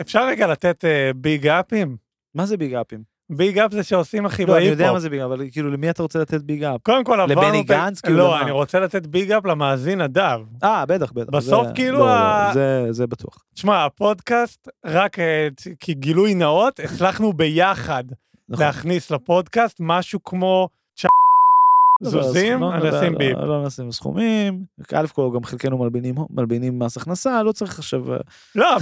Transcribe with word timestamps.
אפשר 0.00 0.26
רגע 0.26 0.46
לתת 0.46 0.84
big 1.16 1.46
up 1.46 1.66
ים? 1.66 1.96
מה 2.34 2.46
זה 2.46 2.56
big 2.56 2.74
up 2.74 2.90
ים? 2.90 3.14
big 3.30 3.58
up 3.58 3.72
זה 3.72 3.82
שעושים 3.82 4.26
הכי 4.26 4.46
לא, 4.46 4.56
אני 4.56 4.64
יודע 4.64 4.76
בהיפ-הופ. 4.76 4.94
מה 4.94 5.00
זה 5.00 5.10
big 5.10 5.20
up, 5.20 5.24
אבל 5.24 5.44
כאילו 5.52 5.70
למי 5.70 5.90
אתה 5.90 6.02
רוצה 6.02 6.18
לתת 6.18 6.42
big 6.42 6.64
up? 6.64 6.80
קודם 6.82 7.04
כל 7.04 7.20
עברנו... 7.20 7.40
לבני 7.48 7.62
גנץ? 7.62 8.00
כאילו, 8.00 8.18
לא? 8.18 8.40
אני 8.42 8.50
רוצה 8.50 8.80
לתת 8.80 9.06
big 9.06 9.32
up 9.32 9.46
למאזין 9.46 10.00
נדב. 10.00 10.40
אה, 10.64 10.86
בטח, 10.86 11.12
בטח. 11.12 11.30
בסוף 11.30 11.66
כאילו 11.74 11.98
לא, 11.98 12.06
לא, 12.54 12.92
זה- 12.92 13.06
בטוח. 13.06 13.38
תשמע, 13.54 13.84
הפודקאסט, 13.84 14.68
רק 14.84 15.18
אה, 15.18 15.48
כגילוי 15.80 16.34
נאות, 16.34 16.80
הצלחנו 16.80 17.32
ביחד 17.32 18.04
נכון. 18.48 18.64
להכניס 18.66 19.10
לפודקאסט 19.10 19.76
משהו 19.80 20.22
כמו 20.24 20.68
זוזים, 22.02 22.60
לא, 22.60 22.74
אני 22.74 22.84
לא, 22.84 23.00
אשים 23.00 23.12
לא, 23.12 23.18
ביפ. 23.18 23.36
לא 23.36 23.66
נשים 23.66 23.92
סכומים. 23.92 24.64
א' 24.92 25.06
כל 25.12 25.30
גם 25.34 25.44
חלקנו 25.44 25.78
מלבינים 25.78 26.14
מלבינים 26.30 26.78
מס 26.78 26.96
הכנסה, 26.96 27.42
לא 27.42 27.52
צריך 27.52 27.78
עכשיו... 27.78 28.12
אה, 28.12 28.18
לא, 28.54 28.76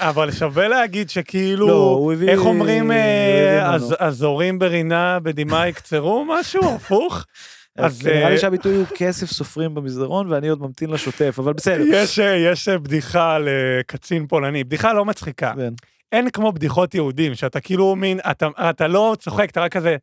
אבל, 0.00 0.30
שווה 0.30 0.68
להגיד 0.68 1.06
לא, 1.06 1.12
שכאילו, 1.12 2.10
איך 2.28 2.40
אומרים, 2.40 2.92
אה. 2.92 3.76
הזורים 4.00 4.58
ברינה 4.58 5.18
בדמעה 5.20 5.68
יקצרו 5.68 6.24
משהו, 6.40 6.74
הפוך? 6.74 7.24
אז 7.78 8.06
נראה 8.06 8.24
אה, 8.24 8.30
לי 8.30 8.38
שהביטוי 8.38 8.76
הוא 8.76 8.86
כסף 8.94 9.30
סופרים 9.30 9.74
במסדרון 9.74 10.32
ואני 10.32 10.48
עוד 10.48 10.62
ממתין 10.62 10.90
לשוטף, 10.90 11.36
אבל 11.38 11.52
בסדר. 11.52 11.84
יש, 11.86 12.18
יש 12.18 12.68
בדיחה 12.68 13.34
על 13.34 13.48
אה, 13.48 13.82
קצין 13.86 14.26
פולני, 14.26 14.64
בדיחה 14.64 14.92
לא 14.92 15.04
מצחיקה. 15.04 15.52
כן. 15.56 15.72
אין 16.12 16.30
כמו 16.30 16.52
בדיחות 16.52 16.94
יהודים, 16.94 17.34
שאתה 17.34 17.60
כאילו 17.60 17.96
מין, 17.96 18.20
אתה, 18.30 18.48
אתה 18.70 18.88
לא 18.88 19.16
צוחק, 19.18 19.50
אתה 19.50 19.60
רק 19.60 19.72
כזה. 19.72 19.96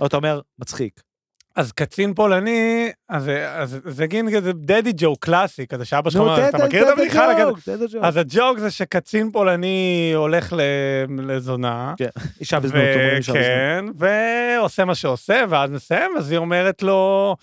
או 0.00 0.06
אתה 0.06 0.16
אומר, 0.16 0.40
מצחיק. 0.58 1.11
אז 1.56 1.72
קצין 1.72 2.14
פולני, 2.14 2.90
אז, 3.08 3.28
אז 3.54 3.80
זה 3.84 4.06
גין 4.06 4.36
כזה 4.36 4.52
דדי 4.52 4.92
ג'ו 4.96 5.16
קלאסי, 5.16 5.66
כזה 5.66 5.84
שאבא 5.84 6.10
שלך 6.10 6.20
אמר, 6.20 6.36
תן- 6.50 6.56
אתה 6.56 6.66
מכיר 6.66 6.84
את 6.84 6.98
הבדיחה? 6.98 7.26
כזה?" 7.34 7.42
הג'וק, 7.42 7.58
תן 7.64 7.74
את 7.74 7.80
הג'וק. 7.80 8.04
אז 8.04 8.16
הג'וק 8.16 8.58
זה 8.58 8.70
שקצין 8.70 9.30
פולני 9.30 10.12
הולך 10.16 10.54
לזונה, 11.18 11.94
כן, 11.96 12.06
אישה 12.40 12.60
בזנות, 12.60 12.82
אישה 13.16 13.32
בזנות. 13.32 13.36
וכן, 13.44 13.84
ועושה 13.94 14.84
מה 14.84 14.94
שעושה, 14.94 15.44
ואז 15.48 15.70
מסיים, 15.70 16.10
אז 16.18 16.30
היא 16.30 16.38
אומרת 16.38 16.82
לו, 16.82 17.36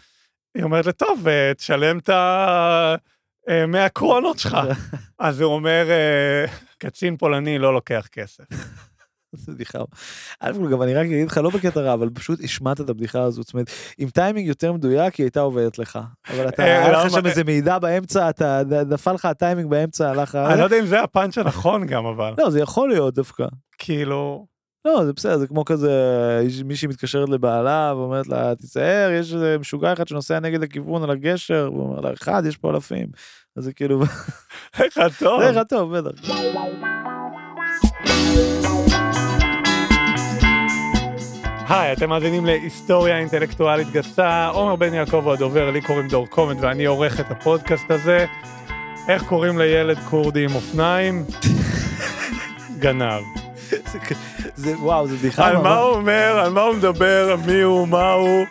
היא 0.56 0.64
אומרת 0.64 0.86
לו, 0.86 0.92
טוב, 0.92 1.28
אה, 1.28 1.52
תשלם 1.54 1.98
את 1.98 2.10
ה... 2.10 2.96
100 3.68 3.90
קרונות 3.90 4.40
שלך. 4.40 4.58
אז 5.20 5.42
הוא 5.42 5.54
אומר, 5.54 5.88
אה, 5.90 6.46
קצין 6.78 7.18
פולני 7.18 7.60
לא 7.60 7.74
לוקח 7.74 8.08
כסף. 8.12 8.44
זה 9.46 9.52
בדיחה. 9.52 9.80
א' 10.40 10.52
כל 10.58 10.72
גם 10.72 10.82
אני 10.82 10.94
רק 10.94 11.06
אגיד 11.06 11.28
לך, 11.28 11.38
לא 11.38 11.50
בקטע 11.50 11.82
רע, 11.82 11.94
אבל 11.94 12.10
פשוט 12.14 12.40
השמעת 12.44 12.82
את 12.82 12.90
הבדיחה 12.90 13.22
הזאת, 13.22 13.46
זאת 13.46 13.54
אומרת, 13.54 13.70
עם 13.98 14.10
טיימינג 14.10 14.48
יותר 14.48 14.74
מדויק 14.74 15.16
היא 15.16 15.24
הייתה 15.24 15.40
עובדת 15.40 15.80
לך. 15.80 16.00
אבל 16.30 16.48
אתה, 16.48 16.64
אה, 16.64 16.86
היה? 16.88 17.06
לך 17.06 17.12
שם 17.12 17.26
איזה 17.26 17.44
מידע 17.44 17.80
באמצע, 17.80 18.30
אתה, 18.30 18.62
נפל 18.90 19.14
לך 19.14 19.26
הטיימינג 19.26 19.70
באמצע, 19.70 20.10
הלך... 20.10 20.36
אני 20.36 20.60
לא 20.60 20.64
יודע 20.64 20.80
אם 20.80 20.86
זה 20.86 21.02
הפאנץ' 21.02 21.38
הנכון 21.38 21.86
גם, 21.86 22.06
אבל. 22.06 22.34
לא, 22.38 22.50
זה 22.50 22.60
יכול 22.60 22.90
להיות 22.90 23.14
דווקא. 23.14 23.46
כאילו, 23.78 24.46
לא, 24.86 25.06
זה 25.06 25.14
בסדר, 25.14 25.38
זה 25.38 25.48
כמו 25.48 25.66
כזה, 25.66 25.92
יש- 26.46 26.62
מישהי 26.62 26.88
מתקשרת 26.88 27.30
לבעלה 27.30 27.94
ואומרת 27.96 28.28
לה, 28.28 28.56
תיזהר, 28.56 29.12
יש 29.12 29.34
איזה 29.34 29.58
משוגע 29.60 29.94
אחד 29.94 30.08
שנוסע 30.08 30.40
נגד 30.40 30.64
הכיוון 30.64 31.04
על 31.04 31.10
הגשר, 31.12 31.70
והוא 31.74 31.84
אומר 31.90 32.00
לה, 32.00 32.14
אחד, 32.14 32.44
יש 32.46 32.58
פה 32.58 32.72
אלפים. 32.72 33.08
אז 33.58 33.64
זה 33.64 33.74
כאילו, 33.74 34.02
איך 34.80 34.98
טוב. 35.20 35.42
זה 35.44 35.52
אחד 35.52 35.64
טוב, 35.64 35.98
בטח. 35.98 36.30
היי, 41.70 41.94
אתם 41.94 42.10
מאזינים 42.10 42.46
להיסטוריה 42.46 43.18
אינטלקטואלית 43.18 43.92
גסה, 43.92 44.48
עומר 44.48 44.76
בן 44.76 44.94
יעקב 44.94 45.22
הוא 45.26 45.34
הדובר, 45.34 45.72
לי 45.72 45.82
קוראים 45.82 46.08
דור 46.08 46.28
קומט 46.28 46.58
ואני 46.62 46.86
עורך 46.86 47.20
את 47.20 47.32
הפודקאסט 47.32 47.92
הזה. 47.92 48.26
איך 49.08 49.24
קוראים 49.24 49.58
לילד 49.58 50.00
כורדי 50.00 50.44
עם 50.44 50.56
אופניים? 50.56 51.26
גנב. 52.80 53.24
זה 53.70 54.00
זה, 54.56 54.74
וואו, 54.80 55.08
זה 55.08 55.16
בדיחה 55.16 55.48
על 55.48 55.58
מה 55.58 55.78
הוא 55.78 55.96
אומר, 55.96 56.40
על 56.44 56.52
מה 56.52 56.62
הוא 56.62 56.76
מדבר, 56.76 57.36
מי 57.46 57.62
הוא, 57.62 57.88
מה 57.88 58.12
הוא. 58.12 58.46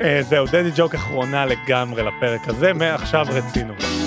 אה, 0.00 0.20
זהו, 0.22 0.46
דדי 0.46 0.70
ג'וק 0.76 0.94
אחרונה 0.94 1.46
לגמרי 1.46 2.02
לפרק 2.02 2.48
הזה, 2.48 2.72
מעכשיו 2.72 3.26
רצינות. 3.30 3.97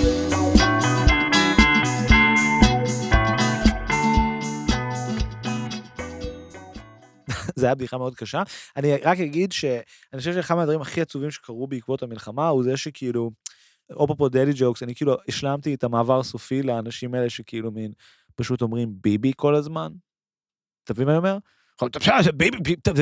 זה 7.62 7.66
היה 7.66 7.74
בדיחה 7.74 7.98
מאוד 7.98 8.14
קשה. 8.14 8.42
אני 8.76 8.96
רק 8.96 9.20
אגיד 9.20 9.52
שאני 9.52 10.18
חושב 10.18 10.32
שאחד 10.32 10.54
מהדברים 10.54 10.80
הכי 10.80 11.00
עצובים 11.00 11.30
שקרו 11.30 11.66
בעקבות 11.66 12.02
המלחמה 12.02 12.48
הוא 12.48 12.64
זה 12.64 12.76
שכאילו, 12.76 13.30
אפרופו 13.92 14.28
דדי 14.28 14.52
ג'וקס, 14.54 14.82
אני 14.82 14.94
כאילו 14.94 15.16
השלמתי 15.28 15.74
את 15.74 15.84
המעבר 15.84 16.20
הסופי 16.20 16.62
לאנשים 16.62 17.14
האלה 17.14 17.30
שכאילו 17.30 17.70
מין 17.70 17.92
פשוט 18.34 18.62
אומרים 18.62 18.94
ביבי 19.00 19.32
כל 19.36 19.54
הזמן. 19.54 19.92
אתה 20.84 20.92
מבין 20.92 21.06
מה 21.06 21.12
אני 21.12 21.18
אומר? 21.18 21.38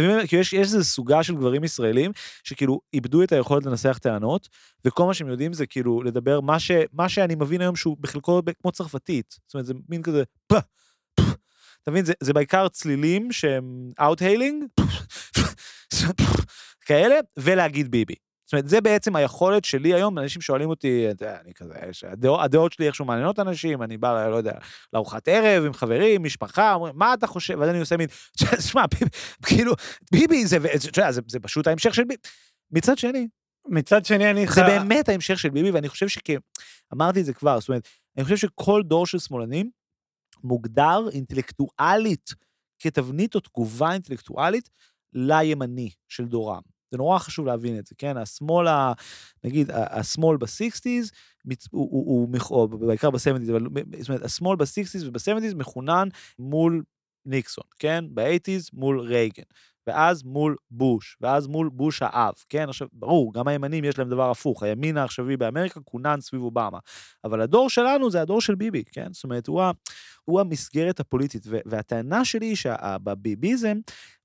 אומר? 0.06 0.26
כאילו 0.26 0.42
יש 0.42 0.54
איזו 0.54 0.84
סוגה 0.84 1.22
של 1.22 1.36
גברים 1.36 1.64
ישראלים 1.64 2.12
שכאילו 2.44 2.80
איבדו 2.94 3.22
את 3.22 3.32
היכולת 3.32 3.66
לנסח 3.66 3.98
טענות 4.02 4.48
וכל 4.84 5.06
מה 5.06 5.14
שהם 5.14 5.28
יודעים 5.28 5.52
זה 5.52 5.66
כאילו 5.66 6.02
לדבר 6.02 6.40
מה 6.92 7.08
שאני 7.08 7.34
מבין 7.34 7.60
היום 7.60 7.76
שהוא 7.76 7.96
בחלקו 8.00 8.40
כמו 8.62 8.72
צרפתית. 8.72 9.36
זאת 9.46 9.54
אומרת 9.54 9.66
זה 9.66 9.74
מין 9.88 10.02
כזה. 10.02 10.22
אתה 11.82 11.90
מבין 11.90 12.04
זה 12.04 12.12
זה 12.20 12.32
בעיקר 12.32 12.68
צלילים 12.68 13.32
שהם 13.32 13.90
out-haling 14.00 14.64
כאלה 16.86 17.14
ולהגיד 17.38 17.90
ביבי. 17.90 18.14
זאת 18.46 18.52
אומרת, 18.52 18.68
זה 18.68 18.80
בעצם 18.80 19.16
היכולת 19.16 19.64
שלי 19.64 19.94
היום, 19.94 20.18
אנשים 20.18 20.42
שואלים 20.42 20.68
אותי, 20.68 21.10
אתה 21.10 21.24
יודע, 21.24 21.38
אני 21.44 21.52
כזה, 21.54 21.74
הדעות 22.38 22.72
שלי 22.72 22.86
איכשהו 22.86 23.04
מעניינות 23.04 23.38
אנשים, 23.38 23.82
אני 23.82 23.96
בא, 23.96 24.28
לא 24.28 24.36
יודע, 24.36 24.52
לארוחת 24.92 25.28
ערב 25.28 25.64
עם 25.64 25.72
חברים, 25.72 26.22
משפחה, 26.22 26.74
אומרים, 26.74 26.94
מה 26.96 27.14
אתה 27.14 27.26
חושב? 27.26 27.56
ואז 27.60 27.70
אני 27.70 27.78
עושה 27.80 27.96
מין, 27.96 28.06
תשמע, 28.58 28.84
כאילו, 29.46 29.72
ביבי 30.12 30.46
זה, 30.46 30.58
זה, 30.74 30.88
אתה 30.88 31.00
יודע, 31.00 31.12
זה, 31.12 31.20
זה 31.26 31.40
פשוט 31.40 31.66
ההמשך 31.66 31.94
של 31.94 32.04
ביבי. 32.04 32.22
מצד 32.70 32.98
שני, 32.98 33.28
מצד 33.68 34.04
שני, 34.04 34.30
אני... 34.30 34.46
זה 34.46 34.52
חי- 34.52 34.60
באמת 34.60 35.08
ההמשך 35.08 35.38
של 35.38 35.50
ביבי, 35.50 35.70
ואני 35.70 35.88
חושב 35.88 36.08
שכ... 36.08 36.30
אמרתי 36.92 37.20
את 37.20 37.24
זה 37.24 37.32
כבר, 37.34 37.60
זאת 37.60 37.68
אומרת, 37.68 37.88
אני 38.16 38.24
חושב 38.24 38.36
שכל 38.36 38.82
דור 38.84 39.06
של 39.06 39.18
שמאלנים 39.18 39.70
מוגדר 40.44 41.08
אינטלקטואלית 41.12 42.30
כתבנית 42.78 43.34
או 43.34 43.40
תגובה 43.40 43.92
אינטלקטואלית 43.92 44.70
לימני 45.12 45.90
של 46.08 46.24
דורם. 46.24 46.60
זה 46.90 46.98
נורא 46.98 47.18
חשוב 47.18 47.46
להבין 47.46 47.78
את 47.78 47.86
זה, 47.86 47.94
כן? 47.98 48.16
השמאל, 48.16 48.66
ה, 48.68 48.92
נגיד, 49.44 49.70
השמאל 49.70 50.36
ב-60's, 50.36 51.10
מצ- 51.44 51.68
הוא, 51.70 51.88
הוא, 51.90 52.28
הוא, 52.30 52.38
או 52.50 52.68
בעיקר 52.68 53.10
ב-70's, 53.10 53.50
אבל 53.50 53.66
זאת 53.98 54.08
אומרת, 54.08 54.24
השמאל 54.24 54.56
ב-60's 54.56 55.06
וב-70's 55.06 55.54
מכונן 55.54 56.08
מול 56.38 56.82
ניקסון, 57.26 57.64
כן? 57.78 58.04
ב-80's 58.14 58.68
מול 58.72 59.00
רייגן. 59.00 59.42
ואז 59.86 60.22
מול 60.22 60.56
בוש, 60.70 61.16
ואז 61.20 61.46
מול 61.46 61.68
בוש 61.68 62.02
האב, 62.02 62.34
כן? 62.48 62.68
עכשיו, 62.68 62.88
ברור, 62.92 63.34
גם 63.34 63.48
הימנים 63.48 63.84
יש 63.84 63.98
להם 63.98 64.08
דבר 64.10 64.30
הפוך, 64.30 64.62
הימין 64.62 64.96
העכשווי 64.96 65.36
באמריקה 65.36 65.80
כונן 65.80 66.20
סביב 66.20 66.42
אובמה, 66.42 66.78
אבל 67.24 67.40
הדור 67.40 67.70
שלנו 67.70 68.10
זה 68.10 68.22
הדור 68.22 68.40
של 68.40 68.54
ביבי, 68.54 68.84
כן? 68.92 69.08
זאת 69.12 69.24
אומרת, 69.24 69.46
הוא, 69.46 69.62
הוא 70.24 70.40
המסגרת 70.40 71.00
הפוליטית, 71.00 71.46
והטענה 71.46 72.24
שלי 72.24 72.46
היא 72.46 72.56
שבביביזם, 72.56 73.78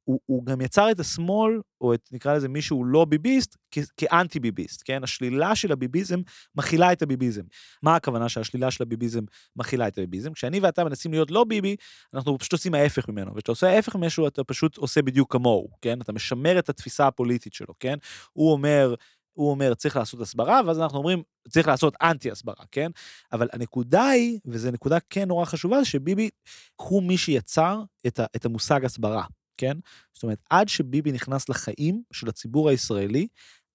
הוא, 0.05 0.19
הוא 0.25 0.45
גם 0.45 0.61
יצר 0.61 0.91
את 0.91 0.99
השמאל, 0.99 1.61
או 1.81 1.93
את, 1.93 2.09
נקרא 2.11 2.35
לזה 2.35 2.47
מישהו 2.47 2.85
לא 2.85 3.05
ביביסט, 3.05 3.57
כאנטי 3.97 4.39
ביביסט, 4.39 4.81
כן? 4.85 5.03
השלילה 5.03 5.55
של 5.55 5.71
הביביזם 5.71 6.21
מכילה 6.55 6.91
את 6.91 7.01
הביביזם. 7.01 7.41
מה 7.83 7.95
הכוונה 7.95 8.29
שהשלילה 8.29 8.71
של 8.71 8.83
הביביזם 8.83 9.23
מכילה 9.55 9.87
את 9.87 9.97
הביביזם? 9.97 10.33
כשאני 10.33 10.59
ואתה 10.59 10.83
מנסים 10.83 11.11
להיות 11.11 11.31
לא 11.31 11.43
ביבי, 11.43 11.75
אנחנו 12.13 12.37
פשוט 12.37 12.53
עושים 12.53 12.73
ההפך 12.73 13.09
ממנו, 13.09 13.31
וכשאתה 13.31 13.51
עושה 13.51 13.67
ההפך 13.67 13.95
ממשהו, 13.95 14.27
אתה 14.27 14.43
פשוט 14.43 14.77
עושה 14.77 15.01
בדיוק 15.01 15.31
כמוהו, 15.31 15.69
כן? 15.81 16.01
אתה 16.01 16.13
משמר 16.13 16.59
את 16.59 16.69
התפיסה 16.69 17.07
הפוליטית 17.07 17.53
שלו, 17.53 17.73
כן? 17.79 17.97
הוא 18.33 18.51
אומר, 18.51 18.95
הוא 19.33 19.51
אומר, 19.51 19.73
צריך 19.73 19.95
לעשות 19.95 20.21
הסברה, 20.21 20.61
ואז 20.65 20.79
אנחנו 20.79 20.97
אומרים, 20.97 21.23
צריך 21.49 21.67
לעשות 21.67 21.93
אנטי 22.01 22.31
הסברה, 22.31 22.65
כן? 22.71 22.91
אבל 23.33 23.47
הנקודה 23.53 24.07
היא, 24.07 24.39
וזו 24.45 24.71
נקודה 24.71 24.97
כן 25.09 25.27
נורא 25.27 25.45
חשובה, 25.45 25.85
שביבי 25.85 26.29
הוא 26.75 27.03
מי 27.03 27.17
שיצר 27.17 27.81
את, 28.07 28.19
ה, 28.19 28.25
את 28.35 28.45
המושג 28.45 28.85
הסברה, 28.85 29.23
כן? 29.57 29.77
זאת 30.13 30.23
אומרת, 30.23 30.39
עד 30.49 30.69
שביבי 30.69 31.11
נכנס 31.11 31.49
לחיים 31.49 32.03
של 32.13 32.29
הציבור 32.29 32.69
הישראלי, 32.69 33.27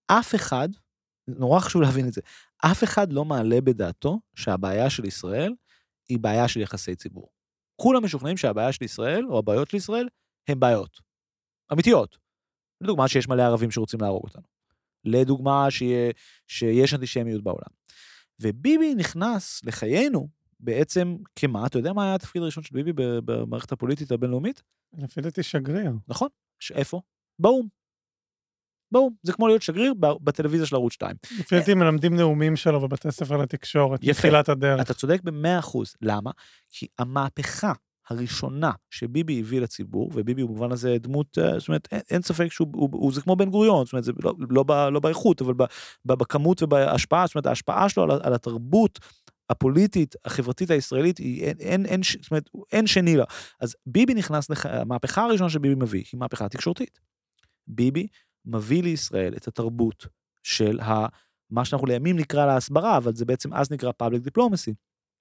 אף 0.06 0.34
אחד, 0.34 0.68
נורא 1.28 1.60
חשוב 1.60 1.82
להבין 1.82 2.08
את 2.08 2.12
זה, 2.12 2.20
אף 2.64 2.84
אחד 2.84 3.12
לא 3.12 3.24
מעלה 3.24 3.60
בדעתו 3.60 4.20
שהבעיה 4.34 4.90
של 4.90 5.04
ישראל 5.04 5.52
היא 6.08 6.18
בעיה 6.18 6.48
של 6.48 6.60
יחסי 6.60 6.96
ציבור. 6.96 7.28
כולם 7.76 8.04
משוכנעים 8.04 8.36
שהבעיה 8.36 8.72
של 8.72 8.84
ישראל, 8.84 9.26
או 9.26 9.38
הבעיות 9.38 9.70
של 9.70 9.76
ישראל, 9.76 10.08
הן 10.48 10.60
בעיות. 10.60 11.00
אמיתיות. 11.72 12.18
לדוגמה 12.80 13.08
שיש 13.08 13.28
מלא 13.28 13.42
ערבים 13.42 13.70
שרוצים 13.70 14.00
להרוג 14.00 14.24
אותנו. 14.24 14.42
לדוגמה 15.04 15.70
שיה, 15.70 16.10
שיש 16.48 16.94
אנטישמיות 16.94 17.42
בעולם. 17.42 17.70
וביבי 18.40 18.94
נכנס 18.94 19.64
לחיינו 19.64 20.28
בעצם 20.60 21.16
כמה, 21.36 21.66
אתה 21.66 21.78
יודע 21.78 21.92
מה 21.92 22.04
היה 22.04 22.14
התפקיד 22.14 22.42
הראשון 22.42 22.64
של 22.64 22.74
ביבי 22.74 22.92
במערכת 23.24 23.72
הפוליטית 23.72 24.12
הבינלאומית? 24.12 24.62
לפי 24.98 25.20
דעתי 25.20 25.42
שגריר. 25.42 25.92
נכון. 26.08 26.28
ש- 26.58 26.72
איפה? 26.72 27.00
באו"ם. 27.38 27.68
ברור, 28.92 29.10
זה 29.22 29.32
כמו 29.32 29.48
להיות 29.48 29.62
שגריר 29.62 29.94
בטלוויזיה 30.00 30.66
של 30.66 30.76
ערוץ 30.76 30.92
2. 30.92 31.16
לפי 31.38 31.58
דעתי 31.58 31.74
מלמדים 31.74 32.16
נאומים 32.16 32.56
שלו 32.56 32.80
בבתי 32.80 33.10
ספר 33.10 33.36
לתקשורת. 33.36 34.04
בתחילת 34.04 34.48
הדרך. 34.48 34.80
אתה 34.80 34.94
צודק 34.94 35.20
במאה 35.22 35.58
אחוז. 35.58 35.94
למה? 36.02 36.30
כי 36.70 36.86
המהפכה 36.98 37.72
הראשונה 38.10 38.70
שביבי 38.90 39.40
הביא 39.40 39.60
לציבור, 39.60 40.10
וביבי 40.14 40.44
במובן 40.44 40.72
הזה 40.72 40.96
דמות, 40.98 41.38
אה, 41.38 41.58
זאת 41.58 41.68
אומרת, 41.68 41.88
אין, 41.92 42.00
אין 42.10 42.22
ספק 42.22 42.52
שהוא 42.52 42.68
הוא, 42.74 42.88
הוא, 42.92 43.12
זה 43.12 43.20
כמו 43.20 43.36
בן 43.36 43.50
גוריון, 43.50 43.84
זאת 43.84 43.92
אומרת, 43.92 44.04
זה 44.04 44.12
לא, 44.22 44.34
לא, 44.50 44.62
ב, 44.62 44.72
לא 44.72 45.00
באיכות, 45.00 45.42
אבל 45.42 45.54
ב, 45.54 45.62
ב, 46.04 46.12
בכמות 46.12 46.62
ובהשפעה, 46.62 47.26
זאת 47.26 47.34
אומרת, 47.34 47.46
ההשפעה 47.46 47.88
שלו 47.88 48.02
על, 48.02 48.10
על 48.22 48.34
התרבות 48.34 48.98
הפוליטית, 49.50 50.14
החברתית 50.24 50.70
הישראלית, 50.70 51.18
היא, 51.18 51.44
אין, 51.44 51.56
אין, 51.60 51.86
אין, 51.86 52.00
זאת 52.22 52.30
אומרת, 52.30 52.50
אין 52.72 52.86
שני 52.86 53.16
לה. 53.16 53.24
אז 53.60 53.76
ביבי 53.86 54.14
נכנס, 54.14 54.50
לח... 54.50 54.66
המהפכה 54.66 55.24
הראשונה 55.24 55.50
שביבי 55.50 55.74
מביא 55.74 56.04
היא 56.12 56.20
מהפכה 56.20 56.48
תקשורתית. 56.48 57.00
ביבי 57.66 58.06
מביא 58.44 58.82
לישראל 58.82 59.34
את 59.36 59.48
התרבות 59.48 60.06
של 60.42 60.80
ה... 60.80 61.06
מה 61.50 61.64
שאנחנו 61.64 61.86
לימים 61.86 62.16
נקרא 62.18 62.46
לה 62.46 62.56
הסברה, 62.56 62.96
אבל 62.96 63.14
זה 63.14 63.24
בעצם 63.24 63.54
אז 63.54 63.70
נקרא 63.70 63.90
public 64.02 64.28
diplomacy. 64.28 64.74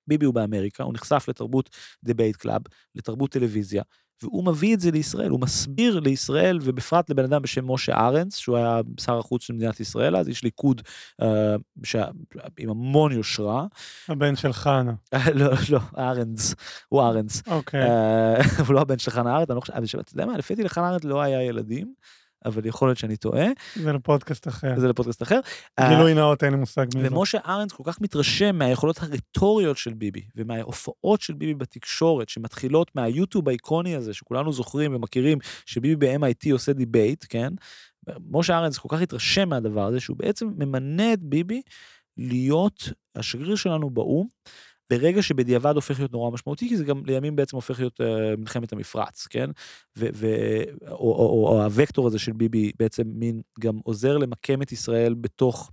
ביבי 0.07 0.25
הוא 0.25 0.33
באמריקה, 0.33 0.83
הוא 0.83 0.93
נחשף 0.93 1.25
לתרבות 1.27 1.69
debate 2.03 2.35
club, 2.35 2.61
לתרבות 2.95 3.31
טלוויזיה, 3.31 3.83
והוא 4.23 4.45
מביא 4.45 4.75
את 4.75 4.79
זה 4.79 4.91
לישראל, 4.91 5.29
הוא 5.29 5.39
מסביר 5.39 5.99
לישראל, 5.99 6.59
ובפרט 6.61 7.09
לבן 7.09 7.23
אדם 7.23 7.41
בשם 7.41 7.71
משה 7.71 7.93
ארנס, 7.93 8.35
שהוא 8.35 8.57
היה 8.57 8.81
שר 8.99 9.17
החוץ 9.17 9.41
של 9.43 9.53
מדינת 9.53 9.79
ישראל, 9.79 10.15
אז 10.15 10.27
איש 10.27 10.43
ליכוד 10.43 10.81
אה, 11.21 11.55
שה... 11.83 12.05
עם 12.59 12.69
המון 12.69 13.11
יושרה. 13.11 13.65
הבן 14.07 14.35
של 14.35 14.53
חנה. 14.53 14.93
לא, 15.35 15.51
לא, 15.69 15.79
ארנס, 15.97 16.55
הוא 16.89 17.01
ארנס. 17.01 17.43
אוקיי. 17.47 17.81
אה, 17.81 18.35
הוא 18.67 18.73
לא 18.73 18.81
הבן 18.81 18.99
של 18.99 19.11
חנה 19.11 19.35
ארנס, 19.35 19.49
אני 19.49 19.55
לא 19.55 19.61
חושב, 19.61 19.99
אתה 19.99 20.13
יודע 20.13 20.25
מה, 20.25 20.37
לפי 20.37 20.55
דעתי 20.55 20.63
לחנה 20.63 20.89
ארנס 20.89 21.03
לא 21.03 21.21
היה 21.21 21.43
ילדים, 21.43 21.93
אבל 22.45 22.65
יכול 22.65 22.87
להיות 22.87 22.97
שאני 22.97 23.17
טועה, 23.17 23.45
זה 23.75 23.93
לפודקאסט 23.93 24.47
אחר. 24.47 24.79
זה 24.79 24.87
לפודקאסט 24.87 25.23
אחר. 25.23 25.39
אה, 25.79 25.89
גילוי 25.89 26.13
נאות, 26.13 26.43
אין 26.43 26.53
לי 26.53 26.59
מושג 26.59 26.85
מי 26.95 27.01
זה. 27.01 27.15
ומשה 27.15 27.37
ארנס 27.45 27.71
כל 27.71 27.83
כך 27.85 28.01
מתרשם 28.01 28.55
מהיכולות 28.55 28.99
הרטוריות 28.99 29.77
של 29.77 29.93
ביבי 29.93 30.21
ומההופעות 30.35 31.21
של 31.21 31.33
ביבי 31.33 31.53
בתקשורת 31.53 32.29
שמתחילות 32.29 32.95
מהיוטיוב 32.95 33.49
האיקוני 33.49 33.95
הזה 33.95 34.13
שכולנו 34.13 34.53
זוכרים 34.53 34.95
ומכירים 34.95 35.37
שביבי 35.65 36.07
ב-MIT 36.07 36.51
עושה 36.51 36.73
debate, 36.73 37.25
כן? 37.29 37.53
משה 38.31 38.57
ארנס 38.57 38.77
כל 38.77 38.87
כך 38.91 39.01
התרשם 39.01 39.49
מהדבר 39.49 39.85
הזה 39.85 39.99
שהוא 39.99 40.17
בעצם 40.17 40.49
ממנה 40.57 41.13
את 41.13 41.19
ביבי 41.23 41.61
להיות 42.17 42.89
השגריר 43.15 43.55
שלנו 43.55 43.89
באו"ם. 43.89 44.27
ברגע 44.89 45.21
שבדיעבד 45.21 45.75
הופך 45.75 45.99
להיות 45.99 46.11
נורא 46.11 46.31
משמעותי, 46.31 46.69
כי 46.69 46.77
זה 46.77 46.83
גם 46.83 47.05
לימים 47.05 47.35
בעצם 47.35 47.55
הופך 47.55 47.79
להיות 47.79 48.01
uh, 48.01 48.03
מלחמת 48.37 48.73
המפרץ, 48.73 49.27
כן? 49.27 49.49
ו- 49.97 50.09
ו- 50.13 50.87
או, 50.87 50.91
או, 50.91 51.47
או 51.47 51.63
הוקטור 51.79 52.07
הזה 52.07 52.19
של 52.19 52.31
ביבי 52.31 52.71
בעצם 52.79 53.03
מין 53.07 53.41
גם 53.59 53.79
עוזר 53.83 54.17
למקם 54.17 54.61
את 54.61 54.71
ישראל 54.71 55.13
בתוך 55.13 55.71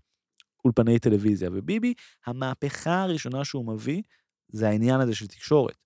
אולפני 0.65 0.99
טלוויזיה. 0.99 1.51
וביבי, 1.53 1.95
המהפכה 2.27 3.03
הראשונה 3.03 3.45
שהוא 3.45 3.67
מביא, 3.67 4.03
זה 4.49 4.69
העניין 4.69 5.01
הזה 5.01 5.15
של 5.15 5.27
תקשורת, 5.27 5.77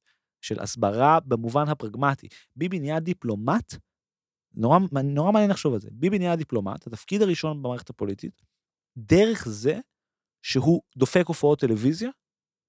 של 0.40 0.60
הסברה 0.60 1.20
במובן 1.20 1.68
הפרגמטי. 1.68 2.28
ביבי 2.56 2.78
נהיה 2.78 3.00
דיפלומט, 3.00 3.74
נורא, 4.54 4.78
נורא 5.04 5.32
מעניין 5.32 5.50
לחשוב 5.50 5.74
על 5.74 5.80
זה, 5.80 5.88
ביבי 5.92 6.18
נהיה 6.18 6.36
דיפלומט, 6.36 6.86
התפקיד 6.86 7.22
הראשון 7.22 7.62
במערכת 7.62 7.90
הפוליטית, 7.90 8.42
דרך 8.96 9.48
זה 9.48 9.78
שהוא 10.42 10.82
דופק 10.96 11.24
הופעות 11.26 11.60
טלוויזיה 11.60 12.10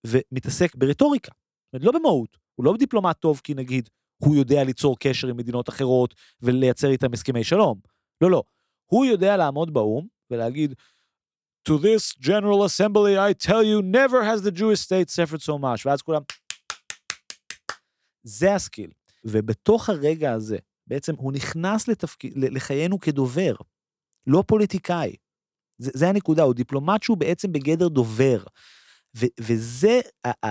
ומתעסק 0.07 0.75
ברטוריקה, 0.75 1.31
לא 1.74 1.92
במהות, 1.92 2.38
הוא 2.56 2.65
לא 2.65 2.74
דיפלומט 2.77 3.19
טוב 3.19 3.42
כי 3.44 3.53
נגיד 3.53 3.89
הוא 4.18 4.36
יודע 4.36 4.63
ליצור 4.63 5.00
קשר 5.00 5.27
עם 5.27 5.38
מדינות 5.38 5.69
אחרות 5.69 6.15
ולייצר 6.42 6.89
איתם 6.89 7.13
הסכמי 7.13 7.44
שלום. 7.44 7.80
לא, 8.21 8.31
לא. 8.31 8.44
הוא 8.86 9.06
יודע 9.06 9.38
לעמוד 9.38 9.74
באו"ם 9.74 10.07
ולהגיד, 10.31 10.75
To 11.69 11.74
this 11.77 12.15
General 12.19 12.63
Assembly 12.63 13.18
I 13.18 13.33
tell 13.33 13.63
you 13.63 13.81
never 13.81 14.24
has 14.24 14.42
the 14.42 14.51
Jewish 14.51 14.81
state 14.81 15.09
suffered 15.09 15.42
so 15.42 15.57
much, 15.62 15.86
ואז 15.86 16.01
כולם... 16.01 16.21
זה 18.24 18.56
הסקיל. 18.56 18.92
ובתוך 19.25 19.89
הרגע 19.89 20.31
הזה, 20.31 20.57
בעצם 20.88 21.15
הוא 21.15 21.33
נכנס 21.33 21.88
לתפקיד, 21.88 22.33
לחיינו 22.38 23.00
כדובר, 23.00 23.56
לא 24.27 24.44
פוליטיקאי. 24.47 25.15
זה, 25.77 25.92
זה 25.94 26.09
הנקודה, 26.09 26.44
הוא 26.44 26.54
דיפלומט 26.54 27.04
שהוא 27.04 27.18
בעצם 27.18 27.51
בגדר 27.51 27.88
דובר. 27.88 28.44
ו, 29.18 29.25
וזה 29.40 30.00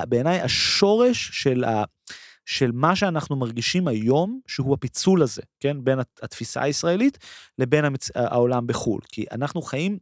בעיניי 0.09 0.41
השורש 0.41 1.31
של, 1.33 1.65
ה, 1.65 1.85
של 2.47 2.71
מה 2.73 2.97
שאנחנו 2.97 3.37
מרגישים 3.37 3.89
היום, 3.89 4.41
שהוא 4.47 4.75
הפיצול 4.75 5.23
הזה, 5.23 5.43
כן? 5.61 5.85
בין 5.85 5.99
הת- 5.99 6.21
התפיסה 6.23 6.63
הישראלית 6.63 7.19
לבין 7.59 7.85
המצ... 7.85 8.11
העולם 8.15 8.67
בחו"ל. 8.67 9.01
כי 9.09 9.25
אנחנו 9.33 9.63
חיים 9.63 9.99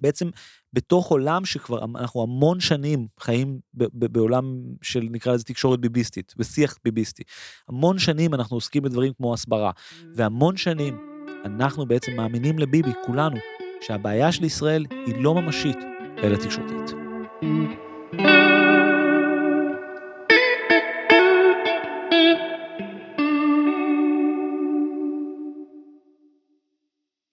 בעצם 0.00 0.28
בתוך 0.72 1.10
עולם 1.10 1.44
שכבר 1.44 1.84
אנחנו 1.84 2.22
המון 2.22 2.60
שנים 2.60 3.06
חיים 3.20 3.58
ב- 3.74 3.84
ב- 3.84 4.06
בעולם 4.12 4.62
של 4.82 5.08
נקרא 5.10 5.32
לזה 5.34 5.44
תקשורת 5.44 5.80
ביביסטית 5.80 6.34
ושיח 6.38 6.78
ביביסטי. 6.84 7.22
המון 7.68 7.98
שנים 7.98 8.34
אנחנו 8.34 8.56
עוסקים 8.56 8.82
בדברים 8.82 9.12
כמו 9.16 9.34
הסברה, 9.34 9.70
והמון 10.14 10.56
שנים 10.56 10.98
אנחנו 11.44 11.86
בעצם 11.86 12.12
מאמינים 12.16 12.58
לביבי, 12.58 12.90
כולנו, 13.06 13.36
שהבעיה 13.80 14.32
של 14.32 14.44
ישראל 14.44 14.86
היא 15.06 15.14
לא 15.22 15.34
ממשית, 15.34 15.78
אלא 16.22 16.36
תקשורתית. 16.36 16.90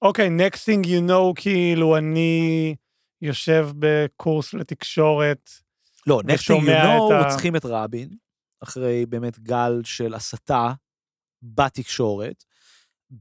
אוקיי, 0.04 0.28
next 0.28 0.58
thing 0.58 0.86
you 0.86 1.10
know, 1.10 1.34
כאילו, 1.36 1.98
אני 1.98 2.76
יושב 3.22 3.70
בקורס 3.80 4.54
לתקשורת. 4.54 5.50
לא, 6.08 6.22
next 6.26 6.40
thing 6.40 6.66
you 6.66 6.84
know, 6.84 7.14
ה- 7.14 7.24
רוצחים 7.24 7.56
את 7.56 7.66
רבין, 7.66 8.10
אחרי 8.64 9.06
באמת 9.06 9.40
גל 9.40 9.82
של 9.84 10.14
הסתה 10.14 10.74
בתקשורת. 11.44 12.44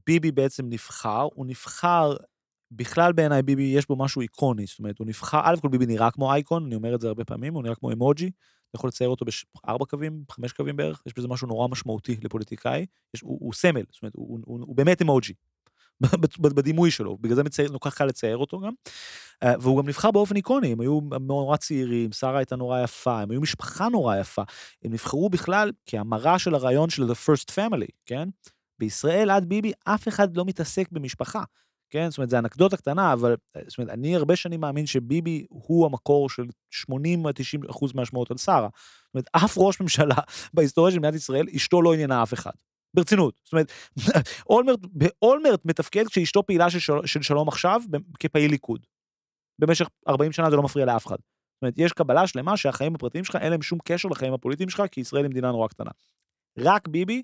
ביבי 0.07 0.31
בעצם 0.31 0.65
נבחר, 0.69 1.27
הוא 1.33 1.45
נבחר, 1.45 2.15
בכלל 2.71 3.13
בעיניי 3.13 3.41
ביבי 3.41 3.63
יש 3.63 3.87
בו 3.87 3.95
משהו 3.95 4.21
איקוני, 4.21 4.65
זאת 4.65 4.79
אומרת, 4.79 4.99
הוא 4.99 5.07
נבחר, 5.07 5.41
א' 5.43 5.55
כל 5.61 5.67
ביבי 5.67 5.85
נראה 5.85 6.11
כמו 6.11 6.33
אייקון, 6.33 6.65
אני 6.65 6.75
אומר 6.75 6.95
את 6.95 7.01
זה 7.01 7.07
הרבה 7.07 7.25
פעמים, 7.25 7.53
הוא 7.53 7.63
נראה 7.63 7.75
כמו 7.75 7.91
אמוג'י, 7.91 8.31
אתה 8.69 8.77
יכול 8.77 8.87
לצייר 8.87 9.09
אותו 9.09 9.25
בארבע 9.65 9.85
קווים, 9.85 10.23
חמש 10.31 10.53
קווים 10.53 10.75
בערך, 10.75 11.01
יש 11.05 11.13
בזה 11.17 11.27
משהו 11.27 11.47
נורא 11.47 11.67
משמעותי 11.67 12.17
לפוליטיקאי, 12.23 12.85
יש, 13.13 13.21
הוא, 13.21 13.37
הוא 13.41 13.53
סמל, 13.53 13.83
זאת 13.91 14.01
אומרת, 14.01 14.13
הוא, 14.15 14.39
הוא, 14.45 14.59
הוא 14.67 14.75
באמת 14.75 15.01
אמוג'י. 15.01 15.33
בדימוי 16.39 16.91
שלו, 16.91 17.17
בגלל 17.21 17.35
זה 17.35 17.43
מצייר, 17.43 17.77
כל 17.79 17.89
קל 17.89 18.05
לצייר 18.05 18.37
אותו 18.37 18.59
גם. 18.59 18.71
אה, 19.43 19.53
והוא 19.59 19.81
גם 19.81 19.87
נבחר 19.87 20.11
באופן 20.11 20.35
איקוני, 20.35 20.71
הם 20.71 20.79
היו 20.79 20.99
נורא 21.21 21.57
צעירים, 21.57 22.11
שרה 22.11 22.37
הייתה 22.37 22.55
נורא 22.55 22.79
יפה, 22.79 23.19
הם 23.19 23.31
היו 23.31 23.41
משפחה 23.41 23.89
נורא 23.89 24.15
יפה. 24.15 24.43
הם 24.83 24.93
נבחרו 24.93 25.29
בכלל 25.29 25.71
כהמרה 25.85 26.39
של 26.39 26.55
הרעיון 26.55 26.89
של 26.89 27.03
The 27.03 27.15
First 27.15 27.51
Family, 27.55 27.91
כן? 28.05 28.29
בישראל 28.79 29.29
עד 29.29 29.45
ביבי 29.45 29.71
אף 29.85 30.07
אחד 30.07 30.37
לא 30.37 30.45
מתעסק 30.45 30.91
במשפחה, 30.91 31.43
כן? 31.89 32.09
זאת 32.09 32.17
אומרת, 32.17 32.29
זו 32.29 32.37
אנקדוטה 32.37 32.77
קטנה, 32.77 33.13
אבל 33.13 33.35
אה, 33.55 33.61
זאת 33.67 33.77
אומרת, 33.77 33.93
אני 33.93 34.15
הרבה 34.15 34.35
שנים 34.35 34.61
מאמין 34.61 34.85
שביבי 34.85 35.45
הוא 35.49 35.85
המקור 35.85 36.29
של 36.29 36.43
80-90 36.91 37.69
אחוז 37.69 37.93
מהשמעות 37.95 38.31
על 38.31 38.37
שרה. 38.37 38.69
זאת 39.05 39.13
אומרת, 39.13 39.27
אף 39.31 39.53
ראש 39.57 39.81
ממשלה 39.81 40.15
בהיסטוריה 40.53 40.91
של 40.91 40.99
מדינת 40.99 41.15
ישראל, 41.15 41.45
אשתו 41.55 41.81
לא 41.81 41.93
עניינה 41.93 42.23
אף 42.23 42.33
אחד. 42.33 42.51
ברצינות. 42.93 43.35
זאת 43.43 43.53
אומרת, 43.53 43.71
אולמרט, 44.49 44.79
אולמרט 45.21 45.65
מתפקד 45.65 46.07
כשאשתו 46.07 46.45
פעילה 46.45 46.69
של, 46.69 46.79
של, 46.79 46.93
של 47.05 47.21
שלום 47.21 47.47
עכשיו 47.47 47.81
כפעיל 48.19 48.51
ליכוד. 48.51 48.85
במשך 49.59 49.87
40 50.07 50.31
שנה 50.31 50.49
זה 50.49 50.55
לא 50.55 50.63
מפריע 50.63 50.85
לאף 50.85 51.07
אחד. 51.07 51.15
זאת 51.15 51.61
אומרת, 51.61 51.73
יש 51.77 51.93
קבלה 51.93 52.27
שלמה 52.27 52.57
שהחיים 52.57 52.95
הפרטיים 52.95 53.23
שלך 53.23 53.35
אין 53.35 53.51
להם 53.51 53.61
שום 53.61 53.79
קשר 53.85 54.09
לחיים 54.09 54.33
הפוליטיים 54.33 54.69
שלך, 54.69 54.83
כי 54.91 55.01
ישראל 55.01 55.23
היא 55.23 55.29
מדינה 55.29 55.51
נורא 55.51 55.67
קטנה. 55.67 55.91
רק 56.59 56.87
ביבי 56.87 57.21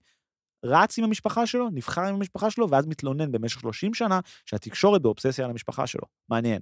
רץ 0.65 0.97
עם 0.97 1.03
המשפחה 1.03 1.45
שלו, 1.45 1.69
נבחר 1.69 2.01
עם 2.01 2.15
המשפחה 2.15 2.51
שלו, 2.51 2.69
ואז 2.69 2.87
מתלונן 2.87 3.31
במשך 3.31 3.59
30 3.59 3.93
שנה 3.93 4.19
שהתקשורת 4.45 5.01
באובססיה 5.01 5.45
על 5.45 5.51
המשפחה 5.51 5.87
שלו. 5.87 6.03
מעניין. 6.29 6.59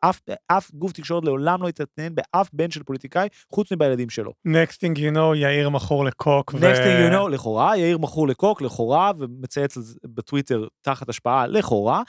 אף, 0.00 0.20
אף 0.46 0.70
גוף 0.74 0.92
תקשורת 0.92 1.24
לעולם 1.24 1.62
לא 1.62 1.68
יתעניין 1.68 2.14
באף 2.14 2.50
בן 2.52 2.70
של 2.70 2.82
פוליטיקאי, 2.82 3.28
חוץ 3.52 3.72
מבילדים 3.72 4.10
שלו. 4.10 4.32
next 4.48 4.74
thing 4.74 4.98
you 4.98 5.14
know, 5.14 5.36
יאיר 5.36 5.68
מכור 5.68 6.04
לקוק. 6.04 6.54
next 6.54 6.78
thing 6.78 7.10
you 7.10 7.12
know, 7.12 7.28
לכאורה, 7.28 7.76
יאיר 7.76 7.98
מכור 7.98 8.28
לקוק, 8.28 8.62
לכאורה, 8.62 9.12
ומצייץ 9.18 9.76
בטוויטר 10.04 10.66
תחת 10.80 11.08
השפעה, 11.08 11.46
לכאורה. 11.46 12.02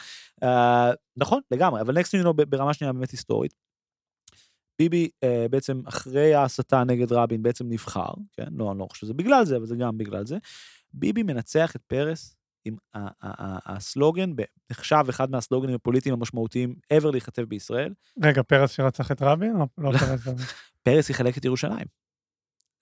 Uh, 0.43 0.47
נכון, 1.17 1.41
לגמרי, 1.51 1.81
אבל 1.81 1.97
next 1.97 2.07
thing 2.07 2.23
you 2.23 2.27
know 2.27 2.45
ברמה 2.49 2.73
שנייה 2.73 2.93
באמת 2.93 3.11
היסטורית. 3.11 3.53
ביבי 4.79 5.09
uh, 5.25 5.27
בעצם 5.49 5.81
אחרי 5.85 6.33
ההסתה 6.33 6.83
נגד 6.83 7.11
רבין 7.13 7.43
בעצם 7.43 7.65
נבחר, 7.69 8.13
כן? 8.33 8.47
לא, 8.51 8.71
אני 8.71 8.79
לא 8.79 8.87
חושב 8.89 9.01
שזה 9.01 9.13
בגלל 9.13 9.45
זה, 9.45 9.57
אבל 9.57 9.65
זה 9.65 9.75
גם 9.75 9.97
בגלל 9.97 10.25
זה. 10.25 10.37
ביבי 10.93 11.23
מנצח 11.23 11.75
את 11.75 11.81
פרס 11.87 12.35
עם 12.65 12.75
הסלוגן, 13.65 14.31
נחשב 14.71 15.03
אחד 15.09 15.31
מהסלוגנים 15.31 15.75
הפוליטיים 15.75 16.13
המשמעותיים 16.15 16.75
ever 16.93 17.11
להיכתב 17.11 17.41
בישראל, 17.43 17.93
רגע, 18.23 18.43
פרס 18.43 18.71
שרצח 18.71 19.11
את 19.11 19.21
רבין? 19.21 19.53
לא 19.77 19.91
פרס. 19.91 20.27
אבל- 20.27 20.33
פרס 20.83 21.09
יחלק 21.09 21.37
את 21.37 21.45
ירושלים. 21.45 21.85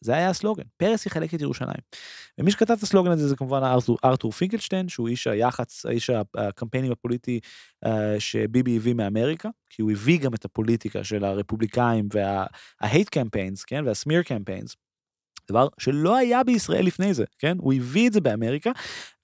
זה 0.01 0.13
היה 0.15 0.29
הסלוגן, 0.29 0.63
פרס 0.77 1.05
יחלק 1.05 1.33
את 1.33 1.41
ירושלים. 1.41 1.81
ומי 2.37 2.51
שכתב 2.51 2.73
את 2.77 2.83
הסלוגן 2.83 3.11
הזה 3.11 3.27
זה 3.27 3.35
כמובן 3.35 3.63
ארתור, 3.63 3.97
ארתור 4.05 4.31
פינקלשטיין, 4.31 4.89
שהוא 4.89 5.07
איש 5.07 5.27
היח"צ, 5.27 5.85
איש 5.85 6.09
הקמפיינים 6.37 6.91
הפוליטי 6.91 7.39
uh, 7.85 7.89
שביבי 8.19 8.75
הביא 8.77 8.93
מאמריקה, 8.93 9.49
כי 9.69 9.81
הוא 9.81 9.91
הביא 9.91 10.19
גם 10.19 10.33
את 10.33 10.45
הפוליטיקה 10.45 11.03
של 11.03 11.23
הרפובליקאים 11.25 12.07
וה-hate 12.13 13.09
campaigns, 13.15 13.63
כן, 13.67 13.83
וה-smear 13.87 14.23
campaigns. 14.27 14.75
דבר 15.49 15.67
שלא 15.79 16.15
היה 16.17 16.43
בישראל 16.43 16.85
לפני 16.85 17.13
זה, 17.13 17.23
כן? 17.37 17.57
הוא 17.59 17.73
הביא 17.73 18.07
את 18.07 18.13
זה 18.13 18.21
באמריקה, 18.21 18.71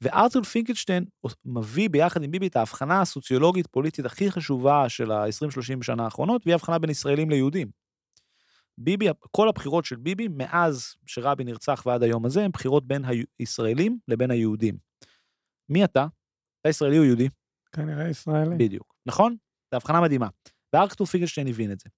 וארתור 0.01 0.43
פינקלשטיין 0.43 1.05
מביא 1.45 1.89
ביחד 1.89 2.23
עם 2.23 2.31
ביבי 2.31 2.47
את 2.47 2.55
ההבחנה 2.55 3.01
הסוציולוגית 3.01 3.67
פוליטית 3.67 4.05
הכי 4.05 4.31
חשובה 4.31 4.89
של 4.89 5.11
ה-20-30 5.11 5.83
שנה 5.83 6.03
האחרונות, 6.03 6.41
והיא 6.45 6.55
הבחנה 6.55 6.79
בין 6.79 6.89
ישראלים 6.89 7.29
ליהודים. 7.29 7.67
ביבי, 8.77 9.07
כל 9.31 9.49
הבחירות 9.49 9.85
של 9.85 9.95
ביבי, 9.95 10.27
מאז 10.27 10.95
שרבין 11.05 11.47
נרצח 11.47 11.83
ועד 11.85 12.03
היום 12.03 12.25
הזה, 12.25 12.45
הן 12.45 12.51
בחירות 12.51 12.87
בין 12.87 13.05
הישראלים 13.39 13.97
לבין 14.07 14.31
היהודים. 14.31 14.77
מי 15.69 15.83
אתה? 15.83 16.07
אתה 16.61 16.69
ישראלי 16.69 16.97
או 16.99 17.03
יהודי? 17.03 17.29
כנראה 17.71 18.09
ישראלי. 18.09 18.55
בדיוק. 18.57 18.95
נכון? 19.05 19.35
זו 19.71 19.77
הבחנה 19.77 20.01
מדהימה. 20.01 20.27
וארקטור 20.73 21.07
פינקלשטיין 21.07 21.47
הבין 21.47 21.71
את 21.71 21.79
זה. 21.79 21.89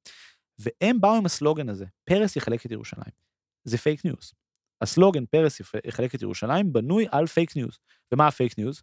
והם 0.60 1.01
באו 1.01 1.15
עם 1.15 1.25
הסלוגן 1.25 1.69
הזה, 1.69 1.86
פרס 2.03 2.36
יחלק 2.36 2.65
את 2.65 2.72
ירושלים. 2.72 3.27
זה 3.70 3.78
פייק 3.78 4.06
ניוז. 4.06 4.34
הסלוגן 4.82 5.26
פרס 5.26 5.62
יחלק 5.88 6.16
את 6.16 6.22
ירושלים 6.22 6.74
בנוי 6.74 7.06
על 7.12 7.28
פייק 7.28 7.56
ניוז. 7.56 7.78
ומה 8.14 8.28
הפייק 8.28 8.58
ניוז? 8.58 8.82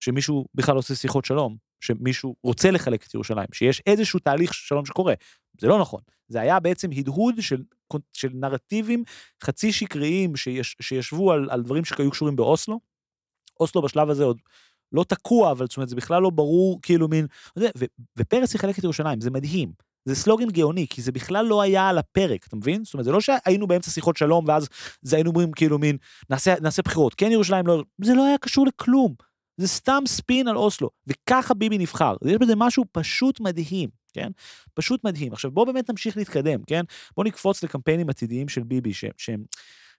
שמישהו 0.00 0.44
בכלל 0.54 0.76
עושה 0.76 0.94
שיחות 0.94 1.24
שלום, 1.24 1.56
שמישהו 1.80 2.36
רוצה 2.44 2.70
לחלק 2.70 3.06
את 3.06 3.14
ירושלים, 3.14 3.46
שיש 3.52 3.82
איזשהו 3.86 4.18
תהליך 4.20 4.54
שלום 4.54 4.86
שקורה. 4.86 5.14
זה 5.60 5.66
לא 5.66 5.80
נכון. 5.80 6.00
זה 6.28 6.40
היה 6.40 6.60
בעצם 6.60 6.88
הדהוד 6.92 7.34
של, 7.40 7.62
של 8.12 8.28
נרטיבים 8.34 9.04
חצי 9.42 9.72
שקריים 9.72 10.36
שיש, 10.36 10.76
שישבו 10.80 11.32
על, 11.32 11.50
על 11.50 11.62
דברים 11.62 11.84
שהיו 11.84 12.10
קשורים 12.10 12.36
באוסלו. 12.36 12.80
אוסלו 13.60 13.82
בשלב 13.82 14.10
הזה 14.10 14.24
עוד 14.24 14.38
לא 14.92 15.04
תקוע, 15.04 15.52
אבל 15.52 15.66
זאת 15.66 15.76
אומרת, 15.76 15.88
זה 15.88 15.96
בכלל 15.96 16.22
לא 16.22 16.30
ברור, 16.30 16.78
כאילו 16.82 17.08
מין... 17.08 17.26
ו, 17.58 17.64
ופרס 18.18 18.54
יחלק 18.54 18.78
את 18.78 18.84
ירושלים, 18.84 19.20
זה 19.20 19.30
מדהים. 19.30 19.72
זה 20.04 20.14
סלוגן 20.14 20.50
גאוני, 20.50 20.86
כי 20.90 21.02
זה 21.02 21.12
בכלל 21.12 21.46
לא 21.46 21.62
היה 21.62 21.88
על 21.88 21.98
הפרק, 21.98 22.46
אתה 22.46 22.56
מבין? 22.56 22.84
זאת 22.84 22.94
אומרת, 22.94 23.04
זה 23.04 23.12
לא 23.12 23.20
שהיינו 23.20 23.66
באמצע 23.66 23.90
שיחות 23.90 24.16
שלום, 24.16 24.44
ואז 24.48 24.68
זה 25.02 25.16
היינו 25.16 25.30
אומרים 25.30 25.52
כאילו 25.52 25.78
מין, 25.78 25.96
נעשה, 26.30 26.54
נעשה 26.60 26.82
בחירות, 26.82 27.14
כן 27.14 27.32
ירושלים, 27.32 27.66
לא... 27.66 27.82
זה 28.04 28.14
לא 28.14 28.24
היה 28.24 28.38
קשור 28.38 28.66
לכלום. 28.66 29.14
זה 29.56 29.68
סתם 29.68 30.02
ספין 30.06 30.48
על 30.48 30.56
אוסלו, 30.56 30.90
וככה 31.06 31.54
ביבי 31.54 31.78
נבחר. 31.78 32.16
יש 32.24 32.36
בזה 32.40 32.56
משהו 32.56 32.84
פשוט 32.92 33.40
מדהים, 33.40 33.88
כן? 34.12 34.30
פשוט 34.74 35.04
מדהים. 35.04 35.32
עכשיו 35.32 35.50
בואו 35.50 35.66
באמת 35.66 35.90
נמשיך 35.90 36.16
להתקדם, 36.16 36.62
כן? 36.66 36.84
בואו 37.16 37.26
נקפוץ 37.26 37.64
לקמפיינים 37.64 38.10
עתידיים 38.10 38.48
של 38.48 38.62
ביבי, 38.62 38.94
ש, 38.94 39.04
שהם, 39.16 39.44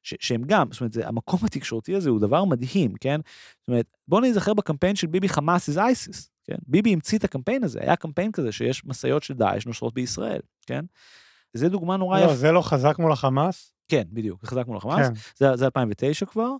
ש, 0.03 0.13
שהם 0.19 0.41
גם, 0.45 0.67
זאת 0.71 0.81
אומרת, 0.81 0.93
זה, 0.93 1.07
המקום 1.07 1.39
התקשורתי 1.45 1.95
הזה 1.95 2.09
הוא 2.09 2.19
דבר 2.19 2.45
מדהים, 2.45 2.93
כן? 2.99 3.19
זאת 3.59 3.67
אומרת, 3.67 3.97
בואו 4.07 4.21
נזכר 4.21 4.53
בקמפיין 4.53 4.95
של 4.95 5.07
ביבי 5.07 5.29
חמאס 5.29 5.69
is 5.69 5.73
ISIS, 5.73 6.29
כן? 6.43 6.57
ביבי 6.67 6.93
המציא 6.93 7.17
את 7.17 7.23
הקמפיין 7.23 7.63
הזה, 7.63 7.79
היה 7.81 7.95
קמפיין 7.95 8.31
כזה 8.31 8.51
שיש 8.51 8.85
משאיות 8.85 9.23
של 9.23 9.33
דאעש 9.33 9.65
נושרות 9.65 9.93
בישראל, 9.93 10.41
כן? 10.67 10.85
זה 11.53 11.69
דוגמה 11.69 11.97
נורא 11.97 12.19
לא, 12.19 12.23
יפה. 12.23 12.31
לא, 12.31 12.37
זה 12.37 12.51
לא 12.51 12.61
חזק 12.61 12.95
מול 12.99 13.11
החמאס? 13.11 13.73
כן, 13.91 14.03
בדיוק, 14.11 14.45
חזק 14.45 14.67
מול 14.67 14.77
החמאס. 14.77 15.07
כן. 15.07 15.13
זה, 15.35 15.55
זה 15.55 15.65
2009 15.65 16.25
כבר. 16.25 16.51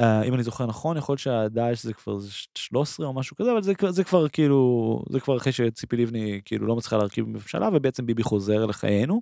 Uh, 0.00 0.04
אם 0.24 0.34
אני 0.34 0.42
זוכר 0.42 0.66
נכון, 0.66 0.96
יכול 0.96 1.12
להיות 1.12 1.20
שהדאעש 1.20 1.82
זה 1.82 1.92
כבר 1.92 2.18
13 2.58 3.06
או 3.06 3.12
משהו 3.12 3.36
כזה, 3.36 3.52
אבל 3.52 3.62
זה, 3.62 3.72
זה 3.88 4.04
כבר 4.04 4.28
כאילו, 4.28 5.02
זה 5.10 5.20
כבר 5.20 5.36
אחרי 5.36 5.52
שציפי 5.52 5.96
לבני 5.96 6.40
כאילו 6.44 6.66
לא 6.66 6.76
מצליחה 6.76 6.96
להרכיב 6.96 7.28
ממשלה, 7.28 7.68
ובעצם 7.72 8.06
ביבי 8.06 8.22
חוזר 8.22 8.66
לחיינו, 8.66 9.20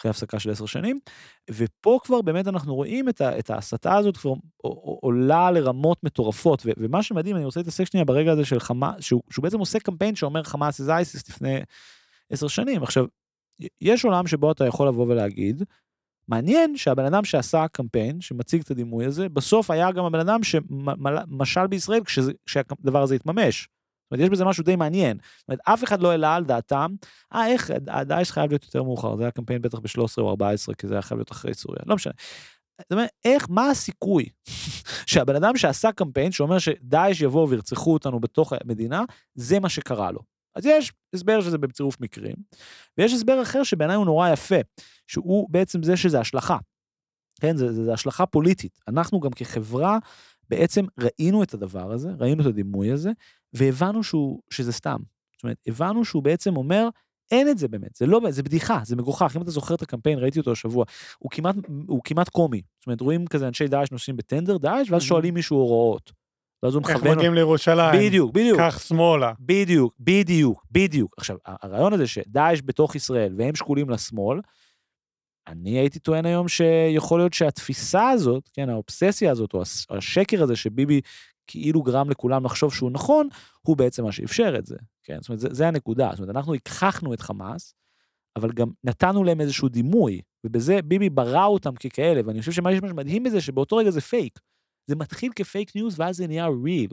אחרי 0.00 0.10
הפסקה 0.10 0.38
של 0.38 0.50
10 0.50 0.66
שנים. 0.66 1.00
ופה 1.50 1.98
כבר 2.04 2.22
באמת 2.22 2.48
אנחנו 2.48 2.74
רואים 2.74 3.08
את, 3.08 3.20
ה, 3.20 3.38
את 3.38 3.50
ההסתה 3.50 3.96
הזאת 3.96 4.16
כבר 4.16 4.32
עולה 5.00 5.50
לרמות 5.50 6.04
מטורפות, 6.04 6.62
ו, 6.66 6.70
ומה 6.76 7.02
שמדהים, 7.02 7.36
אני 7.36 7.44
רוצה 7.44 7.60
להתעסק 7.60 7.84
שנייה 7.84 8.04
ברגע 8.04 8.32
הזה 8.32 8.44
של 8.44 8.60
חמאס, 8.60 9.00
שהוא, 9.00 9.22
שהוא 9.30 9.42
בעצם 9.42 9.58
עושה 9.58 9.78
קמפיין 9.78 10.14
שאומר 10.14 10.42
חמאס 10.42 10.80
זה 10.80 10.92
אייסיס 10.92 11.28
לפני 11.28 11.60
10 12.30 12.48
שנים. 12.48 12.82
עכשיו, 12.82 13.06
יש 13.80 14.04
עולם 14.04 14.26
שבו 14.26 14.52
אתה 14.52 14.66
יכול 14.66 14.88
לבוא 14.88 15.06
ולהגיד, 15.06 15.62
מעניין 16.28 16.76
שהבן 16.76 17.04
אדם 17.04 17.24
שעשה 17.24 17.66
קמפיין, 17.72 18.20
שמציג 18.20 18.60
את 18.60 18.70
הדימוי 18.70 19.04
הזה, 19.04 19.28
בסוף 19.28 19.70
היה 19.70 19.92
גם 19.92 20.04
הבן 20.04 20.20
אדם 20.20 20.40
שמשל 20.42 21.66
בישראל 21.66 22.00
כשהדבר 22.46 23.02
הזה 23.02 23.14
התממש. 23.14 23.68
זאת 24.12 24.12
אומרת, 24.12 24.24
יש 24.24 24.30
בזה 24.30 24.44
משהו 24.44 24.64
די 24.64 24.76
מעניין. 24.76 25.16
זאת 25.38 25.48
אומרת, 25.48 25.60
אף 25.64 25.84
אחד 25.84 26.02
לא 26.02 26.10
העלה 26.10 26.34
על 26.34 26.44
דעתם, 26.44 26.94
אה, 27.34 27.46
איך, 27.46 27.70
הדאעש 27.88 28.30
חייב 28.30 28.50
להיות 28.50 28.64
יותר 28.64 28.82
מאוחר, 28.82 29.16
זה 29.16 29.22
היה 29.22 29.30
קמפיין 29.30 29.62
בטח 29.62 29.78
ב-13 29.78 30.18
או 30.18 30.30
14, 30.30 30.74
כי 30.74 30.86
זה 30.86 30.94
היה 30.94 31.02
חייב 31.02 31.18
להיות 31.18 31.32
אחרי 31.32 31.54
סוריה, 31.54 31.82
לא 31.86 31.94
משנה. 31.94 32.12
זאת 32.80 32.92
אומרת, 32.92 33.08
איך, 33.24 33.46
מה 33.50 33.70
הסיכוי 33.70 34.28
שהבן 35.10 35.36
אדם 35.36 35.56
שעשה 35.56 35.92
קמפיין 35.92 36.32
שאומר 36.32 36.58
שדאעש 36.58 37.20
יבואו 37.20 37.48
וירצחו 37.48 37.92
אותנו 37.92 38.20
בתוך 38.20 38.52
המדינה, 38.64 39.04
זה 39.34 39.60
מה 39.60 39.68
שקרה 39.68 40.10
לו. 40.10 40.31
אז 40.54 40.66
יש 40.66 40.92
הסבר 41.14 41.40
שזה 41.40 41.58
בצירוף 41.58 42.00
מקרים, 42.00 42.34
ויש 42.98 43.12
הסבר 43.12 43.42
אחר 43.42 43.62
שבעיניי 43.62 43.96
הוא 43.96 44.06
נורא 44.06 44.28
יפה, 44.28 44.56
שהוא 45.06 45.50
בעצם 45.50 45.82
זה 45.82 45.96
שזה 45.96 46.20
השלכה. 46.20 46.56
כן, 47.40 47.56
זה, 47.56 47.72
זה, 47.72 47.84
זה 47.84 47.92
השלכה 47.92 48.26
פוליטית. 48.26 48.80
אנחנו 48.88 49.20
גם 49.20 49.30
כחברה 49.30 49.98
בעצם 50.48 50.84
ראינו 50.98 51.42
את 51.42 51.54
הדבר 51.54 51.92
הזה, 51.92 52.10
ראינו 52.18 52.42
את 52.42 52.46
הדימוי 52.46 52.92
הזה, 52.92 53.10
והבנו 53.52 54.02
שהוא, 54.02 54.40
שזה 54.50 54.72
סתם. 54.72 54.98
זאת 55.32 55.44
אומרת, 55.44 55.56
הבנו 55.66 56.04
שהוא 56.04 56.22
בעצם 56.22 56.56
אומר, 56.56 56.88
אין 57.30 57.48
את 57.48 57.58
זה 57.58 57.68
באמת, 57.68 57.96
זה 57.96 58.06
לא, 58.06 58.20
זה 58.30 58.42
בדיחה, 58.42 58.80
זה 58.84 58.96
מגוחך. 58.96 59.36
אם 59.36 59.42
אתה 59.42 59.50
זוכר 59.50 59.74
את 59.74 59.82
הקמפיין, 59.82 60.18
ראיתי 60.18 60.38
אותו 60.38 60.52
השבוע, 60.52 60.84
הוא 61.18 61.30
כמעט, 61.30 61.54
הוא 61.86 62.00
כמעט 62.04 62.28
קומי. 62.28 62.62
זאת 62.78 62.86
אומרת, 62.86 63.00
רואים 63.00 63.26
כזה 63.26 63.48
אנשי 63.48 63.68
דאעש 63.68 63.90
נוסעים 63.90 64.16
בטנדר 64.16 64.56
דאעש, 64.56 64.90
ואז 64.90 65.02
שואלים 65.02 65.34
מישהו 65.34 65.56
הוראות. 65.56 66.12
ואז 66.62 66.74
הוא 66.74 66.82
מכוון... 66.82 67.06
איך 67.06 67.16
מגיעים 67.16 67.34
לירושלים? 67.34 68.00
בדיוק, 68.00 68.32
בדיוק. 68.34 68.58
קח 68.58 68.78
שמאלה. 68.78 69.32
בדיוק, 69.40 69.94
בדיוק, 70.00 70.64
בדיוק. 70.70 71.14
עכשיו, 71.18 71.36
הרעיון 71.44 71.92
הזה 71.92 72.06
שדאעש 72.06 72.60
בתוך 72.64 72.94
ישראל 72.94 73.34
והם 73.38 73.54
שקולים 73.54 73.90
לשמאל, 73.90 74.40
אני 75.46 75.70
הייתי 75.78 75.98
טוען 75.98 76.26
היום 76.26 76.48
שיכול 76.48 77.20
להיות 77.20 77.32
שהתפיסה 77.32 78.10
הזאת, 78.10 78.50
כן, 78.52 78.68
האובססיה 78.68 79.30
הזאת, 79.30 79.54
או 79.54 79.62
השקר 79.90 80.42
הזה 80.42 80.56
שביבי 80.56 81.00
כאילו 81.46 81.82
גרם 81.82 82.10
לכולם 82.10 82.44
לחשוב 82.44 82.74
שהוא 82.74 82.90
נכון, 82.90 83.28
הוא 83.62 83.76
בעצם 83.76 84.04
מה 84.04 84.12
שאפשר 84.12 84.54
את 84.58 84.66
זה. 84.66 84.76
כן, 85.02 85.18
זאת 85.20 85.28
אומרת, 85.28 85.40
זה, 85.40 85.48
זה 85.50 85.68
הנקודה. 85.68 86.10
זאת 86.10 86.20
אומרת, 86.20 86.36
אנחנו 86.36 86.54
הכחנו 86.54 87.14
את 87.14 87.20
חמאס, 87.20 87.74
אבל 88.36 88.52
גם 88.52 88.70
נתנו 88.84 89.24
להם 89.24 89.40
איזשהו 89.40 89.68
דימוי, 89.68 90.20
ובזה 90.44 90.82
ביבי 90.82 91.10
ברא 91.10 91.44
אותם 91.44 91.74
ככאלה, 91.74 92.20
ואני 92.26 92.40
חושב 92.40 92.52
שמה 92.52 92.70
שמדהים 92.72 93.22
בזה, 93.22 93.40
שבאותו 93.40 93.76
רגע 93.76 93.90
זה 93.90 94.00
פייק. 94.00 94.38
זה 94.86 94.96
מתחיל 94.96 95.32
כפייק 95.36 95.76
ניוז 95.76 96.00
ואז 96.00 96.16
זה 96.16 96.26
נהיה 96.26 96.46
real. 96.64 96.90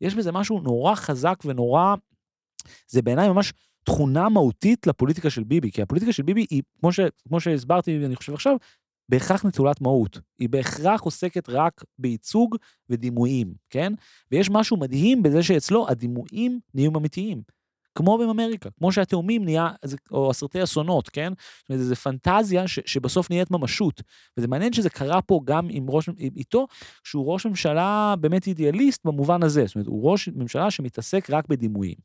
יש 0.00 0.14
בזה 0.14 0.32
משהו 0.32 0.60
נורא 0.60 0.94
חזק 0.94 1.42
ונורא, 1.44 1.94
זה 2.88 3.02
בעיניי 3.02 3.28
ממש 3.28 3.52
תכונה 3.84 4.28
מהותית 4.28 4.86
לפוליטיקה 4.86 5.30
של 5.30 5.44
ביבי, 5.44 5.70
כי 5.70 5.82
הפוליטיקה 5.82 6.12
של 6.12 6.22
ביבי 6.22 6.46
היא, 6.50 6.62
כמו, 6.80 6.92
ש, 6.92 7.00
כמו 7.28 7.40
שהסברתי, 7.40 8.06
אני 8.06 8.16
חושב 8.16 8.34
עכשיו, 8.34 8.56
בהכרח 9.08 9.44
נטולת 9.44 9.80
מהות. 9.80 10.20
היא 10.38 10.48
בהכרח 10.48 11.02
עוסקת 11.02 11.48
רק 11.48 11.84
בייצוג 11.98 12.56
ודימויים, 12.90 13.54
כן? 13.70 13.92
ויש 14.32 14.50
משהו 14.50 14.76
מדהים 14.76 15.22
בזה 15.22 15.42
שאצלו 15.42 15.88
הדימויים 15.88 16.60
נהיים 16.74 16.96
אמיתיים. 16.96 17.42
כמו 17.96 18.18
באמריקה, 18.18 18.68
כמו 18.78 18.92
שהתאומים 18.92 19.44
נהיה, 19.44 19.68
או 20.10 20.30
הסרטי 20.30 20.62
אסונות, 20.62 21.08
כן? 21.08 21.32
זאת 21.36 21.70
אומרת, 21.70 21.84
זו 21.84 21.96
פנטזיה 21.96 22.68
ש, 22.68 22.78
שבסוף 22.86 23.30
נהיית 23.30 23.50
ממשות. 23.50 24.02
וזה 24.36 24.48
מעניין 24.48 24.72
שזה 24.72 24.90
קרה 24.90 25.22
פה 25.22 25.40
גם 25.44 25.66
עם 25.70 25.90
ראש, 25.90 26.08
איתו, 26.18 26.66
שהוא 27.04 27.32
ראש 27.32 27.46
ממשלה 27.46 28.14
באמת 28.20 28.46
אידיאליסט 28.46 29.04
במובן 29.04 29.42
הזה. 29.42 29.66
זאת 29.66 29.74
אומרת, 29.74 29.86
הוא 29.86 30.10
ראש 30.10 30.28
ממשלה 30.28 30.70
שמתעסק 30.70 31.30
רק 31.30 31.48
בדימויים. 31.48 31.96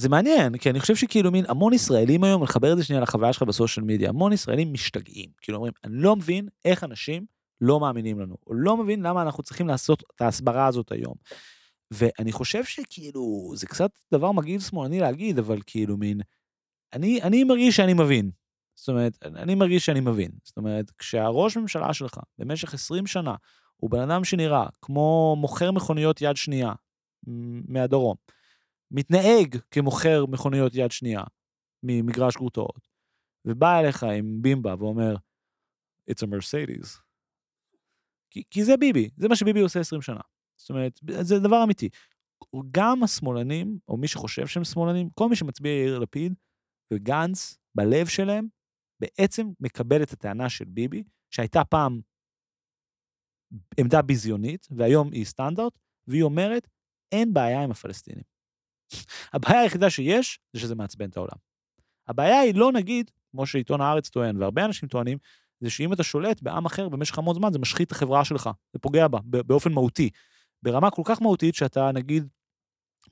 זה 0.00 0.08
מעניין, 0.08 0.56
כי 0.58 0.70
אני 0.70 0.80
חושב 0.80 0.96
שכאילו 0.96 1.30
מין 1.30 1.44
המון 1.48 1.72
ישראלים 1.72 2.24
היום, 2.24 2.42
לחבר 2.42 2.72
את 2.72 2.76
זה 2.76 2.84
שנייה 2.84 3.02
לחוויה 3.02 3.32
שלך 3.32 3.42
בסושיאל 3.42 3.86
מדיה, 3.86 4.08
המון 4.08 4.32
ישראלים 4.32 4.72
משתגעים. 4.72 5.30
כאילו 5.40 5.56
אומרים, 5.56 5.72
אני 5.84 5.92
לא 5.96 6.16
מבין 6.16 6.48
איך 6.64 6.84
אנשים 6.84 7.26
לא 7.60 7.80
מאמינים 7.80 8.20
לנו, 8.20 8.36
או 8.46 8.54
לא 8.54 8.76
מבין 8.76 9.02
למה 9.02 9.22
אנחנו 9.22 9.42
צריכים 9.42 9.68
לעשות 9.68 10.02
את 10.16 10.20
ההסברה 10.20 10.66
הזאת 10.66 10.92
היום. 10.92 11.14
ואני 11.90 12.32
חושב 12.32 12.64
שכאילו, 12.64 13.52
זה 13.54 13.66
קצת 13.66 13.90
דבר 14.14 14.32
מגעיל 14.32 14.60
שמאלני 14.60 15.00
להגיד, 15.00 15.38
אבל 15.38 15.58
כאילו 15.66 15.96
מין, 15.96 16.20
אני, 16.92 17.22
אני 17.22 17.44
מרגיש 17.44 17.76
שאני 17.76 17.94
מבין. 17.94 18.30
זאת 18.74 18.88
אומרת, 18.88 19.18
אני 19.22 19.54
מרגיש 19.54 19.86
שאני 19.86 20.00
מבין. 20.00 20.30
זאת 20.44 20.56
אומרת, 20.56 20.90
כשהראש 20.90 21.56
ממשלה 21.56 21.94
שלך 21.94 22.18
במשך 22.38 22.74
20 22.74 23.06
שנה 23.06 23.34
הוא 23.76 23.90
בן 23.90 24.00
אדם 24.00 24.24
שנראה 24.24 24.66
כמו 24.82 25.36
מוכר 25.38 25.70
מכוניות 25.70 26.22
יד 26.22 26.36
שנייה 26.36 26.72
מהדרום, 27.68 28.16
מתנהג 28.90 29.56
כמוכר 29.70 30.26
מכוניות 30.26 30.74
יד 30.74 30.90
שנייה 30.90 31.22
ממגרש 31.82 32.36
גרוטאות, 32.36 32.88
ובא 33.44 33.80
אליך 33.80 34.02
עם 34.02 34.42
בימבה 34.42 34.74
ואומר, 34.78 35.14
It's 36.10 36.22
a 36.22 36.26
Mercedes. 36.26 37.00
כי, 38.30 38.42
כי 38.50 38.64
זה 38.64 38.76
ביבי, 38.76 39.10
זה 39.16 39.28
מה 39.28 39.36
שביבי 39.36 39.60
עושה 39.60 39.80
20 39.80 40.02
שנה. 40.02 40.20
זאת 40.56 40.70
אומרת, 40.70 41.00
זה 41.20 41.38
דבר 41.38 41.64
אמיתי. 41.64 41.88
גם 42.70 43.02
השמאלנים, 43.02 43.78
או 43.88 43.96
מי 43.96 44.08
שחושב 44.08 44.46
שהם 44.46 44.64
שמאלנים, 44.64 45.10
כל 45.10 45.28
מי 45.28 45.36
שמצביע 45.36 45.72
יאיר 45.72 45.98
לפיד 45.98 46.34
וגנץ, 46.92 47.58
בלב 47.74 48.06
שלהם, 48.06 48.46
בעצם 49.00 49.46
מקבל 49.60 50.02
את 50.02 50.12
הטענה 50.12 50.48
של 50.48 50.64
ביבי, 50.64 51.02
שהייתה 51.30 51.64
פעם 51.64 52.00
עמדה 53.80 54.02
ביזיונית, 54.02 54.66
והיום 54.70 55.12
היא 55.12 55.24
סטנדרט, 55.24 55.78
והיא 56.06 56.22
אומרת, 56.22 56.68
אין 57.12 57.34
בעיה 57.34 57.62
עם 57.62 57.70
הפלסטינים. 57.70 58.24
הבעיה 59.32 59.60
היחידה 59.60 59.90
שיש, 59.90 60.40
זה 60.52 60.60
שזה 60.60 60.74
מעצבן 60.74 61.08
את 61.08 61.16
העולם. 61.16 61.36
הבעיה 62.08 62.40
היא 62.40 62.54
לא 62.54 62.72
נגיד, 62.72 63.10
כמו 63.30 63.46
שעיתון 63.46 63.80
הארץ 63.80 64.08
טוען, 64.08 64.36
והרבה 64.36 64.64
אנשים 64.64 64.88
טוענים, 64.88 65.18
זה 65.60 65.70
שאם 65.70 65.92
אתה 65.92 66.02
שולט 66.02 66.42
בעם 66.42 66.66
אחר 66.66 66.88
במשך 66.88 67.18
המון 67.18 67.34
זמן, 67.34 67.52
זה 67.52 67.58
משחית 67.58 67.86
את 67.86 67.92
החברה 67.92 68.24
שלך, 68.24 68.50
זה 68.72 68.78
פוגע 68.78 69.08
בה 69.08 69.18
באופן 69.24 69.72
מהותי. 69.72 70.10
ברמה 70.62 70.90
כל 70.90 71.02
כך 71.04 71.22
מהותית 71.22 71.54
שאתה 71.54 71.90
נגיד 71.92 72.28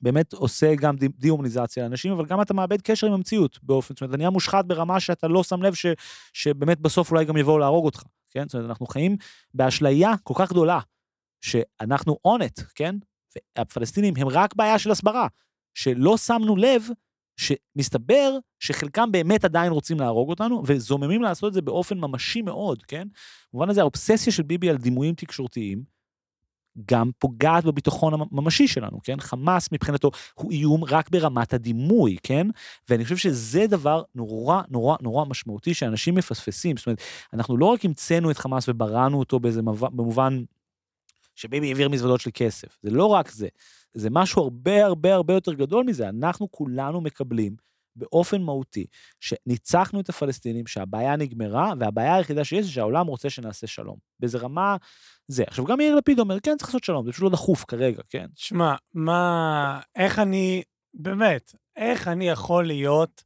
באמת 0.01 0.33
עושה 0.33 0.75
גם 0.75 0.95
דה-הומניזציה 0.97 1.83
לאנשים, 1.83 2.11
אבל 2.11 2.25
גם 2.25 2.41
אתה 2.41 2.53
מאבד 2.53 2.81
קשר 2.81 3.07
עם 3.07 3.13
המציאות 3.13 3.59
באופן, 3.63 3.93
זאת 3.93 4.01
אומרת, 4.01 4.09
אתה 4.09 4.17
נהיה 4.17 4.29
מושחת 4.29 4.65
ברמה 4.65 4.99
שאתה 4.99 5.27
לא 5.27 5.43
שם 5.43 5.63
לב 5.63 5.73
ש, 5.73 5.85
שבאמת 6.33 6.79
בסוף 6.79 7.11
אולי 7.11 7.25
גם 7.25 7.37
יבואו 7.37 7.57
להרוג 7.57 7.85
אותך, 7.85 8.03
כן? 8.29 8.43
זאת 8.47 8.53
אומרת, 8.53 8.69
אנחנו 8.69 8.85
חיים 8.85 9.17
באשליה 9.53 10.13
כל 10.23 10.33
כך 10.37 10.49
גדולה, 10.49 10.79
שאנחנו 11.41 12.17
on 12.27 12.41
it, 12.41 12.63
כן? 12.75 12.95
והפלסטינים 13.57 14.13
הם 14.17 14.27
רק 14.27 14.55
בעיה 14.55 14.79
של 14.79 14.91
הסברה, 14.91 15.27
שלא 15.73 16.17
שמנו 16.17 16.55
לב 16.55 16.87
שמסתבר 17.37 18.37
שחלקם 18.59 19.11
באמת 19.11 19.45
עדיין 19.45 19.71
רוצים 19.71 19.99
להרוג 19.99 20.29
אותנו, 20.29 20.63
וזוממים 20.65 21.21
לעשות 21.21 21.47
את 21.47 21.53
זה 21.53 21.61
באופן 21.61 21.97
ממשי 21.97 22.41
מאוד, 22.41 22.83
כן? 22.83 23.07
במובן 23.53 23.69
הזה 23.69 23.81
האובססיה 23.81 24.33
של 24.33 24.43
ביבי 24.43 24.69
על 24.69 24.77
דימויים 24.77 25.15
תקשורתיים, 25.15 25.83
גם 26.85 27.11
פוגעת 27.19 27.65
בביטחון 27.65 28.13
הממשי 28.31 28.67
שלנו, 28.67 28.99
כן? 29.03 29.19
חמאס 29.19 29.71
מבחינתו 29.71 30.11
הוא 30.33 30.51
איום 30.51 30.83
רק 30.83 31.09
ברמת 31.09 31.53
הדימוי, 31.53 32.17
כן? 32.23 32.47
ואני 32.89 33.03
חושב 33.03 33.17
שזה 33.17 33.67
דבר 33.67 34.03
נורא 34.15 34.61
נורא 34.69 34.95
נורא 35.01 35.25
משמעותי 35.25 35.73
שאנשים 35.73 36.15
מפספסים. 36.15 36.77
זאת 36.77 36.87
אומרת, 36.87 37.01
אנחנו 37.33 37.57
לא 37.57 37.65
רק 37.65 37.85
המצאנו 37.85 38.31
את 38.31 38.37
חמאס 38.37 38.69
ובראנו 38.69 39.19
אותו 39.19 39.39
באיזה 39.39 39.61
במובן 39.61 40.43
שביבי 41.39 41.67
העביר 41.67 41.89
מזוודות 41.89 42.21
של 42.21 42.29
כסף, 42.33 42.77
זה 42.81 42.91
לא 42.91 43.05
רק 43.05 43.31
זה, 43.31 43.47
זה 43.93 44.09
משהו 44.11 44.41
הרבה 44.41 44.85
הרבה 44.85 45.13
הרבה 45.13 45.33
יותר 45.33 45.53
גדול 45.53 45.85
מזה, 45.85 46.09
אנחנו 46.09 46.51
כולנו 46.51 47.01
מקבלים 47.01 47.55
באופן 47.95 48.41
מהותי 48.41 48.85
שניצחנו 49.19 49.99
את 49.99 50.09
הפלסטינים, 50.09 50.67
שהבעיה 50.67 51.15
נגמרה, 51.15 51.73
והבעיה 51.79 52.15
היחידה 52.15 52.43
שיש 52.43 52.65
זה 52.65 52.71
שהעולם 52.71 53.07
רוצה 53.07 53.29
שנעשה 53.29 53.67
שלום. 53.67 53.97
באיזה 54.19 54.37
רמה 54.37 54.77
זה. 55.27 55.43
עכשיו, 55.47 55.65
גם 55.65 55.79
יאיר 55.79 55.95
לפיד 55.95 56.19
אומר, 56.19 56.39
כן, 56.39 56.57
צריך 56.57 56.69
לעשות 56.69 56.83
שלום, 56.83 57.05
זה 57.05 57.11
פשוט 57.11 57.23
לא 57.23 57.29
דחוף 57.29 57.65
כרגע, 57.67 58.01
כן? 58.09 58.25
שמע, 58.35 58.75
מה, 58.93 59.79
איך 59.95 60.19
אני, 60.19 60.63
באמת, 60.93 61.55
איך 61.75 62.07
אני 62.07 62.29
יכול 62.29 62.67
להיות, 62.67 63.23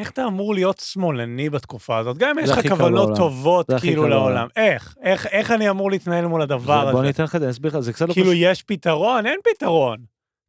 איך 0.00 0.10
אתה 0.10 0.26
אמור 0.26 0.54
להיות 0.54 0.78
שמאלני 0.78 1.50
בתקופה 1.50 1.98
הזאת? 1.98 2.18
גם 2.18 2.38
אם 2.38 2.44
יש 2.44 2.50
לך 2.50 2.68
כוונות 2.68 3.16
טובות 3.16 3.66
כאילו 3.80 4.08
לעולם. 4.08 4.48
איך? 4.56 4.94
איך? 5.02 5.26
איך 5.26 5.50
אני 5.50 5.70
אמור 5.70 5.90
להתנהל 5.90 6.26
מול 6.26 6.42
הדבר 6.42 6.82
הזה? 6.82 6.92
בוא 6.92 7.02
ניתן 7.02 7.24
לך 7.24 7.34
את 7.34 7.40
זה, 7.40 7.46
אני 7.46 7.52
אסביר 7.52 7.70
לך, 7.70 7.78
זה 7.80 7.92
קצת 7.92 8.08
לא 8.08 8.14
כאילו, 8.14 8.32
יש 8.32 8.62
פתרון? 8.62 9.26
אין 9.26 9.40
פתרון. 9.54 9.98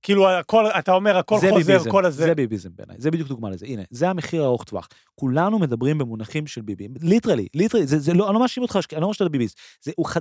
כאילו, 0.04 0.30
הכל, 0.30 0.66
אתה 0.80 0.92
אומר, 0.92 1.18
הכל 1.18 1.36
חוזר, 1.36 1.56
ביביזם, 1.56 1.92
כל 1.92 2.06
הזה. 2.06 2.24
זה 2.24 2.36
ביביזם 2.36 2.70
בעיניי, 2.76 2.96
זה 3.00 3.12
בדיוק 3.12 3.30
דוגמה 3.30 3.50
לזה. 3.50 3.66
הנה, 3.66 3.82
זה 3.90 4.10
המחיר 4.10 4.42
הארוך 4.42 4.64
טווח. 4.64 4.88
כולנו 5.16 5.60
מדברים 5.60 5.98
במונחים 5.98 6.48
של 6.48 6.62
ביבי, 6.62 6.88
literally, 7.02 7.48
literally, 7.54 7.88
זה, 7.88 8.00
זה 8.00 8.14
לא, 8.14 8.28
אני 8.28 8.34
לא 8.34 8.40
מאשים 8.40 8.64
אותך, 8.64 8.80
אני 8.94 9.02
לא 9.02 9.06
אומר 9.06 9.14
שאתה 9.14 9.30
ביביסט, 9.30 9.60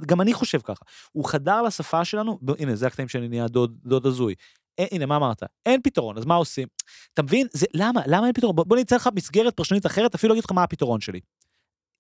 גם 0.07 0.21
אני 0.21 0.35
חושב 0.35 0.61
ככה. 0.65 0.85
הוא 1.13 1.25
חדר 1.25 1.63
לשפה 1.63 2.05
שלנו, 2.05 2.39
הנה, 2.59 2.75
זה 2.75 2.87
הקטעים 2.87 3.09
שאני 3.09 3.29
נהיה 3.29 3.49
דוד, 3.49 3.73
דוד 3.85 4.07
הזוי. 4.07 4.35
אה, 4.81 4.87
הנה, 4.93 5.07
מה 5.07 5.17
אמרת? 5.17 5.43
אין 5.67 5.83
פתרון, 5.83 6.19
אז 6.19 6.25
מה 6.25 6.35
עושים? 6.35 6.69
אתה 7.15 7.23
מבין? 7.23 7.47
זה, 7.53 7.67
למה? 7.75 8.01
למה 8.07 8.27
אין 8.27 8.35
פתרון? 8.35 8.57
בוא, 8.57 8.65
בוא 8.65 8.77
ניתן 8.77 8.97
לך 8.97 9.09
מסגרת 9.15 9.57
פרשנית 9.57 9.87
אחרת, 9.87 10.15
אפילו 10.15 10.35
אגיד 10.35 10.45
לך 10.45 10.53
מה 10.53 10.63
הפתרון 10.63 11.01
שלי. 11.01 11.21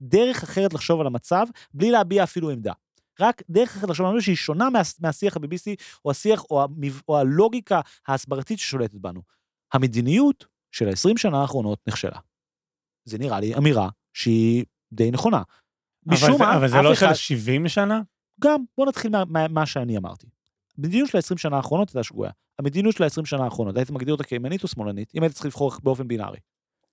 דרך 0.02 0.42
אחרת 0.42 0.74
לחשוב 0.74 1.00
על 1.00 1.06
המצב, 1.06 1.46
בלי 1.74 1.90
להביע 1.90 2.24
אפילו 2.24 2.50
עמדה. 2.50 2.72
רק 3.20 3.42
דרך 3.50 3.76
אחרת 3.76 3.90
לחשוב 3.90 4.06
על 4.06 4.12
משהו 4.12 4.24
שהיא 4.24 4.36
שונה 4.36 4.70
מה, 4.70 4.80
מהשיח 5.00 5.36
הביביסטי, 5.36 5.76
או 6.04 6.10
השיח, 6.10 6.44
או, 6.50 6.62
המב, 6.62 7.00
או 7.08 7.18
הלוגיקה 7.18 7.80
ההסברתית 8.08 8.58
ששולטת 8.58 8.94
בנו. 8.94 9.22
המדיניות 9.72 10.46
של 10.72 10.88
ה-20 10.88 11.16
שנה 11.16 11.40
האחרונות 11.40 11.78
נכשלה. 11.86 12.18
זה 13.04 13.18
נראה 13.18 13.40
לי 13.40 13.54
אמירה 13.54 13.88
שהיא 14.14 14.64
די 14.92 15.10
נכונה. 15.10 15.42
משום 16.06 16.38
מה, 16.38 16.56
אבל 16.56 16.68
זה 16.68 16.82
לא 16.82 16.94
של 16.94 17.14
70 17.14 17.68
שנה? 17.68 18.00
גם, 18.40 18.64
בוא 18.78 18.86
נתחיל 18.86 19.10
מה, 19.10 19.24
מה, 19.28 19.48
מה 19.48 19.66
שאני 19.66 19.96
אמרתי. 19.96 20.26
המדיניות 20.80 21.08
של 21.10 21.18
ה-20 21.18 21.38
שנה 21.38 21.56
האחרונות 21.56 21.88
הייתה 21.88 22.02
שגויה. 22.02 22.30
המדיניות 22.58 22.96
של 22.96 23.04
ה-20 23.04 23.24
שנה 23.24 23.44
האחרונות, 23.44 23.76
היית 23.76 23.90
מגדיר 23.90 24.14
אותה 24.14 24.24
כימנית 24.24 24.62
או 24.62 24.68
שמאלנית, 24.68 25.12
אם 25.14 25.22
היית 25.22 25.32
צריך 25.32 25.46
לבחור 25.46 25.72
באופן 25.82 26.08
בינארי. 26.08 26.38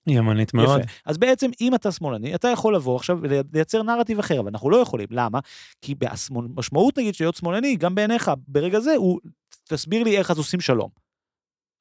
ימנית 0.08 0.54
מאוד. 0.54 0.80
יפה. 0.80 0.92
אז 1.06 1.18
בעצם, 1.18 1.52
אם 1.62 1.76
אתה 1.76 1.92
שמאלני, 1.92 2.36
אתה 2.36 2.48
יכול 2.48 2.76
לבוא 2.76 2.96
עכשיו 2.96 3.18
ולייצר 3.22 3.84
נרטיב 3.84 4.20
אחר, 4.20 4.40
אבל 4.40 4.50
אנחנו 4.50 4.70
לא 4.70 4.78
יכולים. 4.78 5.08
למה? 5.12 5.40
כי 5.82 5.96
המשמעות, 6.36 6.98
נגיד, 6.98 7.16
של 7.16 7.24
להיות 7.24 7.36
שמאלני, 7.36 7.76
גם 7.76 7.96
בעיניך, 7.96 8.32
ברגע 8.48 8.80
זה, 8.80 8.96
הוא, 8.96 9.20
תסביר 9.64 10.04
לי 10.04 10.18
איך 10.18 10.32
אז 10.32 10.38
עושים 10.38 10.60
שלום. 10.60 10.90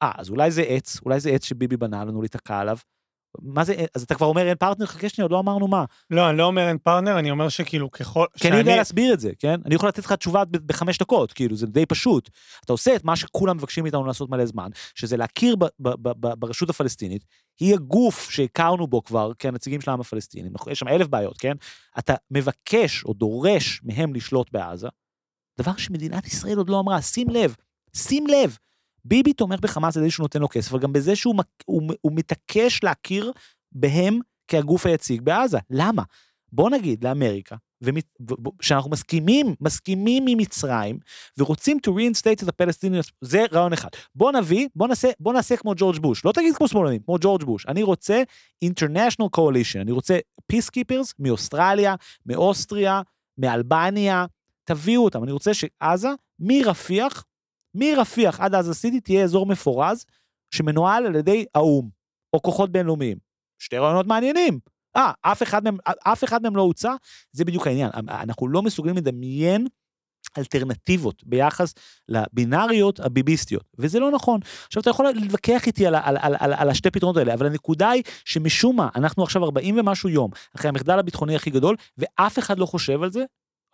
אה, 0.03 0.13
אז 0.17 0.31
אולי 0.31 0.51
זה 0.51 0.63
עץ, 0.63 1.01
אולי 1.05 1.21
זה 1.21 1.31
עץ 1.31 1.45
שביבי 1.45 1.77
בנה 1.77 2.05
לנו 2.05 2.21
להיתקע 2.21 2.59
עליו, 2.59 2.77
מה 3.43 3.65
זה, 3.65 3.75
אז 3.95 4.03
אתה 4.03 4.15
כבר 4.15 4.27
אומר 4.27 4.49
אין 4.49 4.57
פרטנר? 4.57 4.87
חכה 4.87 5.09
שנייה, 5.09 5.25
עוד 5.25 5.33
לא 5.33 5.39
אמרנו 5.39 5.69
מה. 5.69 5.85
לא, 6.11 6.31
אני 6.31 6.39
לא 6.39 6.45
אומר 6.45 6.69
אין 6.69 6.79
פרטנר, 6.79 7.19
אני 7.19 7.31
אומר 7.31 7.49
שכאילו 7.49 7.91
ככל... 7.91 8.27
כי 8.37 8.49
אני 8.49 8.57
יודע 8.57 8.77
להסביר 8.77 9.15
את 9.15 9.21
זה, 9.21 9.31
כן? 9.39 9.61
אני 9.67 9.75
יכול 9.75 9.89
לתת 9.89 10.05
לך 10.05 10.13
תשובה 10.13 10.43
בחמש 10.45 10.99
דקות, 10.99 11.33
כאילו, 11.33 11.57
זה 11.57 11.67
די 11.67 11.87
פשוט. 11.87 12.31
אתה 12.65 12.73
עושה 12.73 12.97
את 12.97 13.05
מה 13.05 13.17
שכולם 13.17 13.57
מבקשים 13.57 13.85
מאיתנו 13.85 14.05
לעשות 14.05 14.31
מלא 14.31 14.47
זמן, 14.47 14.71
שזה 14.95 15.17
להכיר 15.17 15.57
ברשות 16.19 16.71
הפלסטינית, 16.71 17.25
היא 17.61 17.75
הגוף 17.75 18.31
שהכרנו 18.31 18.87
בו 18.87 19.05
כבר 19.05 19.33
כנציגים 19.39 19.81
של 19.81 19.91
העם 19.91 20.01
הפלסטיני? 20.01 20.49
יש 20.71 20.79
שם 20.79 20.89
אלף 20.89 21.07
בעיות, 21.07 21.39
כן? 21.39 21.55
אתה 21.99 22.15
מבקש 22.31 23.05
או 23.05 23.13
דורש 23.13 23.81
מהם 23.85 24.15
לשלוט 24.15 24.53
בעזה, 24.53 24.89
דבר 25.59 25.77
שמדינת 25.77 26.27
ישראל 26.27 26.59
עוד 26.59 26.71
לא 26.71 26.81
אמרה, 26.81 27.03
שים 27.03 27.29
לב, 27.31 27.55
שים 27.97 28.27
לב, 28.27 28.57
ביבי 29.09 29.33
תומך 29.33 29.61
בחמאס 29.61 29.97
על 29.97 30.03
זה 30.03 30.11
שהוא 30.11 30.25
נותן 30.25 30.41
לו 30.41 30.49
כסף, 30.49 30.73
אבל 30.73 30.81
גם 30.81 30.93
בזה 30.93 31.17
שהוא 31.17 31.35
הוא, 31.65 31.83
הוא 32.01 32.13
מתעקש 32.15 32.83
להכיר 32.83 33.33
בהם 33.73 34.19
כהגוף 34.49 34.87
היציג 34.87 35.21
בעזה. 35.21 35.59
למה? 35.71 36.03
בוא 36.53 36.71
נגיד 36.71 37.05
לאמריקה, 37.05 37.57
שאנחנו 38.61 38.91
מסכימים, 38.91 39.55
מסכימים 39.61 40.25
ממצרים, 40.27 40.99
ורוצים 41.39 41.79
to 41.87 41.91
reinstate 41.91 42.43
את 42.43 42.49
הפלסטינים, 42.49 43.01
זה 43.21 43.45
רעיון 43.53 43.73
אחד. 43.73 43.89
בוא 44.15 44.33
נביא, 44.33 44.69
בוא 44.77 44.89
נעשה, 44.89 45.11
בוא 45.21 45.33
נעשה 45.33 45.57
כמו 45.57 45.73
ג'ורג' 45.77 45.99
בוש, 45.99 46.25
לא 46.25 46.33
תגיד 46.33 46.57
כמו 46.57 46.69
שמאלנים, 46.69 47.01
כמו 47.03 47.17
ג'ורג' 47.21 47.45
בוש. 47.45 47.67
אני 47.67 47.83
רוצה 47.83 48.23
international 48.65 49.29
coalition, 49.37 49.81
אני 49.81 49.93
רוצה 49.93 50.19
peacekeepers 50.53 51.13
מאוסטרליה, 51.19 51.95
מאוסטריה, 52.27 53.03
מאלבניה, 53.39 54.27
תביאו 54.65 55.05
אותם, 55.05 55.25
אני 55.25 55.33
רוצה 55.33 55.51
שעזה, 55.55 56.09
מרפיח 56.41 57.25
מרפיח 57.77 58.41
עד 58.41 58.55
עזה 58.55 58.75
סיטי 58.75 59.01
תהיה 59.01 59.25
אזור 59.25 59.47
מפורז 59.47 60.05
שמנוהל 60.55 61.07
על 61.07 61.15
ידי 61.15 61.45
האו"ם, 61.55 61.89
או 62.33 62.43
כוחות 62.43 62.73
בינלאומיים. 62.73 63.19
שתי 63.59 63.79
רעיונות 63.79 64.07
מעניינים. 64.07 64.59
אה, 64.97 65.13
אף 65.23 65.43
אף 66.05 66.25
אחד 66.25 66.43
מהם 66.43 66.57
לא 66.57 66.63
הוצע, 66.63 66.95
זה 67.33 67.45
בדיוק 67.45 67.67
העניין. 67.67 67.91
אנחנו 68.09 68.49
לא 68.49 68.63
מסוגלים 68.63 68.97
לדמיין 68.97 69.67
אלטרנטיבות 70.39 71.25
ביחס 71.25 71.75
לבינאריות 72.09 73.01
הביביסטיות, 73.01 73.65
וזה 73.79 74.01
לא 74.01 74.11
נכון. 74.11 74.41
עכשיו, 74.67 74.81
אתה 74.81 74.91
יכול 74.91 75.11
להתווכח 75.15 75.67
איתי 75.67 75.87
על, 75.87 75.95
על, 75.95 76.17
על, 76.21 76.37
על, 76.39 76.53
על 76.53 76.71
השתי 76.71 76.91
פתרונות 76.91 77.17
האלה, 77.17 77.35
אבל 77.35 77.47
הנקודה 77.47 77.91
היא 77.91 78.03
שמשום 78.25 78.77
מה, 78.77 78.89
אנחנו 78.95 79.23
עכשיו 79.23 79.45
40 79.45 79.79
ומשהו 79.79 80.09
יום 80.09 80.31
אחרי 80.57 80.69
המחדל 80.69 80.99
הביטחוני 80.99 81.37
הכי 81.37 81.51
גדול, 81.51 81.77
ואף 81.99 82.39
אחד 82.39 82.59
לא 82.59 82.67
חושב 82.67 83.03
על 83.03 83.13
זה, 83.13 83.25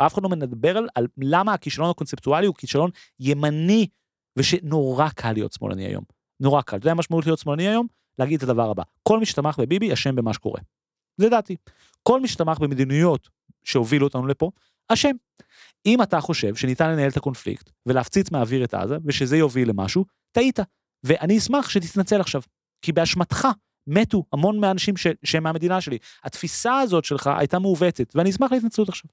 אף 0.06 0.14
אחד 0.14 0.22
לא 0.22 0.28
מדבר 0.28 0.76
על, 0.76 0.88
על 0.94 1.06
למה 1.18 1.54
הכישלון 1.54 1.90
הקונספטואלי 1.90 2.46
הוא 2.46 2.54
כישלון 2.54 2.90
ימני, 3.20 3.86
ושנורא 4.38 5.08
קל 5.08 5.32
להיות 5.32 5.52
שמאלני 5.52 5.86
היום. 5.86 6.04
נורא 6.40 6.62
קל. 6.62 6.76
אתה 6.76 6.84
יודע 6.84 6.94
מה 6.94 6.98
המשמעות 6.98 7.26
להיות 7.26 7.38
שמאלני 7.38 7.68
היום? 7.68 7.86
להגיד 8.18 8.36
את 8.36 8.42
הדבר 8.42 8.70
הבא, 8.70 8.82
כל 9.02 9.18
מי 9.18 9.26
שתמך 9.26 9.58
בביבי 9.58 9.92
אשם 9.92 10.16
במה 10.16 10.34
שקורה. 10.34 10.60
זה 11.16 11.28
דעתי. 11.28 11.56
כל 12.02 12.20
מי 12.20 12.28
שתמך 12.28 12.58
במדיניות 12.58 13.28
שהובילו 13.64 14.06
אותנו 14.06 14.26
לפה, 14.26 14.50
אשם. 14.88 15.16
אם 15.86 16.02
אתה 16.02 16.20
חושב 16.20 16.54
שניתן 16.54 16.90
לנהל 16.90 17.08
את 17.08 17.16
הקונפליקט 17.16 17.70
ולהפציץ 17.86 18.30
מהאוויר 18.30 18.64
את 18.64 18.74
עזה 18.74 18.96
ושזה 19.04 19.36
יוביל 19.36 19.68
למשהו, 19.68 20.04
טעית. 20.32 20.58
ואני 21.04 21.38
אשמח 21.38 21.68
שתתנצל 21.68 22.20
עכשיו, 22.20 22.42
כי 22.82 22.92
באשמתך 22.92 23.48
מתו 23.86 24.24
המון 24.32 24.60
מהאנשים 24.60 24.96
ש... 24.96 25.06
שהם 25.24 25.42
מהמדינה 25.42 25.80
שלי. 25.80 25.98
התפיסה 26.24 26.78
הזאת 26.78 27.04
שלך 27.04 27.30
הייתה 27.38 27.58
מעוותת, 27.58 28.12
ואני 28.14 28.30
אשמח 28.30 28.52
להתנצלות 28.52 28.88
עכשיו. 28.88 29.10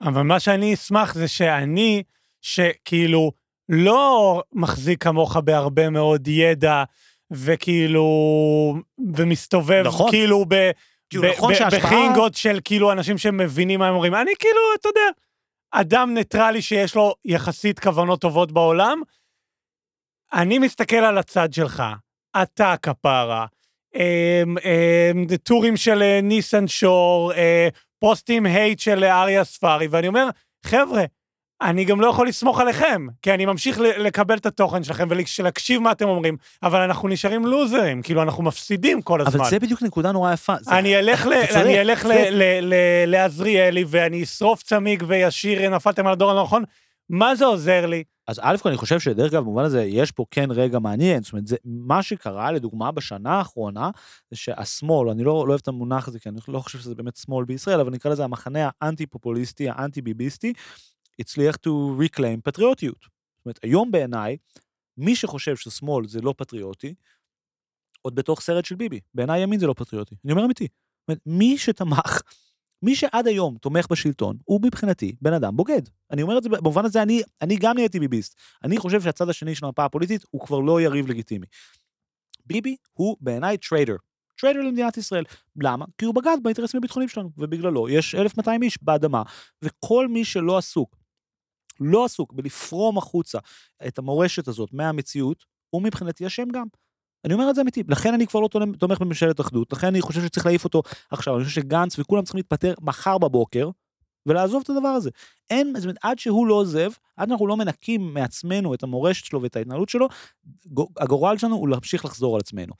אבל 0.00 0.22
מה 0.22 0.40
שאני 0.40 0.74
אשמח 0.74 1.14
זה 1.14 1.28
שאני, 1.28 2.02
שכאילו 2.42 3.32
לא 3.68 4.42
מחזיק 4.52 5.02
כמוך 5.02 5.36
בהרבה 5.36 5.90
מאוד 5.90 6.28
ידע 6.28 6.84
וכאילו, 7.30 8.04
ומסתובב 9.16 9.82
נכון. 9.86 10.10
כאילו 10.10 10.44
ב... 10.48 10.70
כאילו, 11.10 11.22
ב- 11.22 11.26
נכון 11.26 11.52
ב- 11.52 11.56
שההשפעה- 11.56 11.80
בחינגות 11.80 12.34
של 12.34 12.58
כאילו 12.64 12.92
אנשים 12.92 13.18
שמבינים 13.18 13.80
מה 13.80 13.88
הם 13.88 13.94
אומרים. 13.94 14.14
אני 14.14 14.32
כאילו, 14.38 14.60
אתה 14.80 14.88
יודע, 14.88 15.00
אדם 15.72 16.14
ניטרלי 16.14 16.62
שיש 16.62 16.94
לו 16.94 17.14
יחסית 17.24 17.80
כוונות 17.80 18.20
טובות 18.20 18.52
בעולם. 18.52 19.00
אני 20.34 20.58
מסתכל 20.58 20.96
על 20.96 21.18
הצד 21.18 21.52
שלך, 21.52 21.82
אתה 22.42 22.74
כפרה, 22.82 23.46
אמ, 23.94 24.00
אמ, 24.64 25.26
טורים 25.42 25.76
של 25.76 26.02
אה, 26.02 26.20
ניסן 26.22 26.68
שור, 26.68 27.32
אה, 27.32 27.68
פוסטים 28.00 28.46
hate 28.46 28.78
של 28.78 29.04
אה, 29.04 29.22
אריה 29.22 29.44
ספארי, 29.44 29.86
ואני 29.90 30.08
אומר, 30.08 30.28
חבר'ה, 30.66 31.04
אני 31.62 31.84
גם 31.84 32.00
לא 32.00 32.06
יכול 32.06 32.28
לסמוך 32.28 32.60
עליכם, 32.60 33.06
כי 33.22 33.34
אני 33.34 33.46
ממשיך 33.46 33.78
לקבל 33.80 34.36
את 34.36 34.46
התוכן 34.46 34.82
שלכם 34.84 35.08
ולהקשיב 35.10 35.80
מה 35.82 35.92
אתם 35.92 36.08
אומרים, 36.08 36.36
אבל 36.62 36.80
אנחנו 36.80 37.08
נשארים 37.08 37.46
לוזרים, 37.46 38.02
כאילו 38.02 38.22
אנחנו 38.22 38.42
מפסידים 38.42 39.02
כל 39.02 39.20
הזמן. 39.20 39.40
אבל 39.40 39.50
זה 39.50 39.58
בדיוק 39.58 39.82
נקודה 39.82 40.12
נורא 40.12 40.32
יפה. 40.32 40.54
זה- 40.60 40.78
אני 40.78 40.98
אלך, 40.98 41.26
ל- 41.26 41.32
אתה 41.44 41.46
צודק, 41.46 41.60
אני 41.64 41.80
אלך 41.80 42.04
ל- 42.04 42.08
צודק. 42.08 42.28
ל- 42.30 42.60
ל- 42.74 42.74
לעזריאלי 43.06 43.84
ואני 43.88 44.22
אשרוף 44.22 44.62
צמיג 44.62 45.04
וישיר 45.06 45.68
נפלתם 45.70 46.06
על 46.06 46.12
הדור 46.12 46.30
הנכון, 46.30 46.64
מה 47.10 47.34
זה 47.36 47.44
עוזר 47.44 47.86
לי? 47.86 48.04
אז 48.28 48.40
א' 48.42 48.56
אני 48.66 48.76
חושב 48.76 49.00
שדרך 49.00 49.32
אגב 49.32 49.42
במובן 49.42 49.64
הזה 49.64 49.82
יש 49.82 50.12
פה 50.12 50.24
כן 50.30 50.50
רגע 50.50 50.78
מעניין, 50.78 51.22
זאת 51.22 51.32
אומרת 51.32 51.46
זה 51.46 51.56
מה 51.64 52.02
שקרה 52.02 52.52
לדוגמה 52.52 52.92
בשנה 52.92 53.32
האחרונה 53.32 53.90
זה 54.30 54.36
שהשמאל, 54.36 55.08
אני 55.08 55.24
לא, 55.24 55.32
לא 55.46 55.52
אוהב 55.52 55.60
את 55.62 55.68
המונח 55.68 56.08
הזה 56.08 56.18
כי 56.18 56.28
אני 56.28 56.38
לא 56.48 56.60
חושב 56.60 56.78
שזה 56.78 56.94
באמת 56.94 57.16
שמאל 57.16 57.44
בישראל, 57.44 57.80
אבל 57.80 57.90
נקרא 57.90 58.10
לזה 58.10 58.24
המחנה 58.24 58.70
האנטי 58.80 59.06
פופוליסטי, 59.06 59.68
האנטי 59.68 60.02
ביביסטי, 60.02 60.52
הצליח 61.18 61.54
to 61.54 61.70
reclaim 62.00 62.40
פטריוטיות. 62.44 63.00
זאת 63.00 63.46
אומרת 63.46 63.58
היום 63.62 63.90
בעיניי, 63.90 64.36
מי 64.98 65.16
שחושב 65.16 65.56
ששמאל 65.56 66.06
זה 66.06 66.20
לא 66.20 66.34
פטריוטי, 66.36 66.94
עוד 68.02 68.14
בתוך 68.14 68.40
סרט 68.40 68.64
של 68.64 68.74
ביבי, 68.74 69.00
בעיניי 69.14 69.42
ימין 69.42 69.60
זה 69.60 69.66
לא 69.66 69.74
פטריוטי, 69.76 70.14
אני 70.24 70.32
אומר 70.32 70.44
אמיתי. 70.44 70.64
זאת 70.64 71.08
אומרת, 71.08 71.20
מי 71.26 71.58
שתמך 71.58 72.20
מי 72.84 72.94
שעד 72.96 73.26
היום 73.26 73.56
תומך 73.58 73.86
בשלטון, 73.90 74.36
הוא 74.44 74.60
מבחינתי 74.62 75.12
בן 75.22 75.32
אדם 75.32 75.56
בוגד. 75.56 75.82
אני 76.10 76.22
אומר 76.22 76.38
את 76.38 76.42
זה, 76.42 76.48
במובן 76.48 76.84
הזה 76.84 77.02
אני, 77.02 77.22
אני 77.42 77.56
גם 77.56 77.74
נהייתי 77.74 78.00
ביביסט. 78.00 78.40
אני 78.64 78.78
חושב 78.78 79.00
שהצד 79.00 79.28
השני 79.28 79.54
של 79.54 79.66
המפה 79.66 79.84
הפוליטית 79.84 80.24
הוא 80.30 80.40
כבר 80.46 80.60
לא 80.60 80.80
יריב 80.80 81.06
לגיטימי. 81.06 81.46
ביבי 82.46 82.76
הוא 82.92 83.16
בעיניי 83.20 83.58
traitor. 83.58 83.96
traitor 84.40 84.60
למדינת 84.60 84.96
ישראל. 84.96 85.24
למה? 85.56 85.84
כי 85.98 86.04
הוא 86.04 86.14
בגד 86.14 86.36
באינטרסים 86.42 86.78
הביטחוניים 86.78 87.08
שלנו, 87.08 87.30
ובגללו 87.38 87.88
יש 87.88 88.14
1,200 88.14 88.62
איש 88.62 88.78
באדמה, 88.82 89.22
וכל 89.62 90.08
מי 90.08 90.24
שלא 90.24 90.58
עסוק, 90.58 90.96
לא 91.80 92.04
עסוק 92.04 92.32
בלפרום 92.32 92.98
החוצה 92.98 93.38
את 93.86 93.98
המורשת 93.98 94.48
הזאת 94.48 94.68
מהמציאות, 94.72 95.44
הוא 95.70 95.82
מבחינתי 95.82 96.26
אשם 96.26 96.48
גם. 96.52 96.66
אני 97.24 97.34
אומר 97.34 97.50
את 97.50 97.54
זה 97.54 97.60
אמיתי, 97.60 97.82
לכן 97.88 98.14
אני 98.14 98.26
כבר 98.26 98.40
לא 98.40 98.48
תומך- 98.78 98.98
בממשלת 99.00 99.40
אחדות, 99.40 99.72
לכן 99.72 99.86
אני 99.86 100.00
חושב 100.00 100.22
שצריך 100.22 100.46
להעיף 100.46 100.64
אותו 100.64 100.82
עכשיו, 101.10 101.36
אני 101.36 101.44
חושב 101.44 101.60
שגנץ 101.60 101.98
וכולם 101.98 102.22
צריכים 102.24 102.38
להתפטר 102.38 102.74
מחר 102.80 103.18
בבוקר, 103.18 103.70
ולעזוב 104.26 104.62
את 104.64 104.70
הדבר 104.70 104.88
הזה. 104.88 105.10
אין, 105.50 105.72
זאת 105.76 105.84
אומרת, 105.84 105.96
עד 106.02 106.18
שהוא 106.18 106.46
לא 106.46 106.54
עוזב, 106.54 106.90
עד 107.16 107.30
אנחנו 107.30 107.46
לא 107.46 107.56
מנקים 107.56 108.14
מעצמנו 108.14 108.74
את 108.74 108.82
המורשת 108.82 109.24
שלו 109.24 109.42
ואת 109.42 109.56
ההתנהלות 109.56 109.88
שלו, 109.88 110.08
גו- 110.66 110.88
הגורל 111.00 111.38
שלנו 111.38 111.56
הוא 111.56 111.68
להמשיך 111.68 112.04
לחזור 112.04 112.34
על 112.34 112.40
עצמנו. 112.40 112.72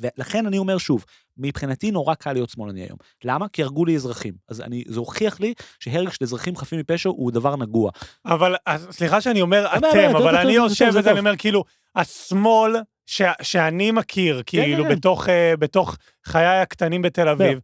ולכן 0.00 0.46
אני 0.46 0.58
אומר 0.58 0.78
שוב, 0.78 1.04
מבחינתי 1.36 1.90
נורא 1.90 2.14
קל 2.14 2.32
להיות 2.32 2.50
שמאלני 2.50 2.80
היום. 2.80 2.98
למה? 3.24 3.48
כי 3.48 3.62
הרגו 3.62 3.84
לי 3.84 3.96
אזרחים. 3.96 4.34
אז 4.48 4.60
אני, 4.60 4.84
זה 4.88 4.98
הוכיח 4.98 5.40
לי 5.40 5.54
שהרג 5.80 6.08
של 6.08 6.24
אזרחים 6.24 6.56
חפים 6.56 6.78
מפשע 6.80 7.08
הוא 7.08 7.30
דבר 7.32 7.56
נגוע. 7.56 7.90
אבל 8.26 8.54
סליחה 8.90 9.20
שאני 9.20 9.40
אומר 9.40 9.66
אתם, 9.76 10.16
אבל 10.16 10.36
אני 10.36 10.52
יושב 10.52 10.88
וזה, 10.94 11.10
אני. 11.10 11.18
אומר 11.18 11.36
כאילו, 11.36 11.64
השמאל 11.96 12.76
ש- 13.06 13.22
שאני 13.42 13.90
מכיר, 13.90 14.42
כאילו, 14.46 14.84
כן. 14.84 14.90
בתוך, 14.90 15.28
אה, 15.28 15.54
בתוך 15.58 15.96
חיי 16.26 16.46
הקטנים 16.60 17.02
בתל 17.02 17.28
אביב, 17.28 17.58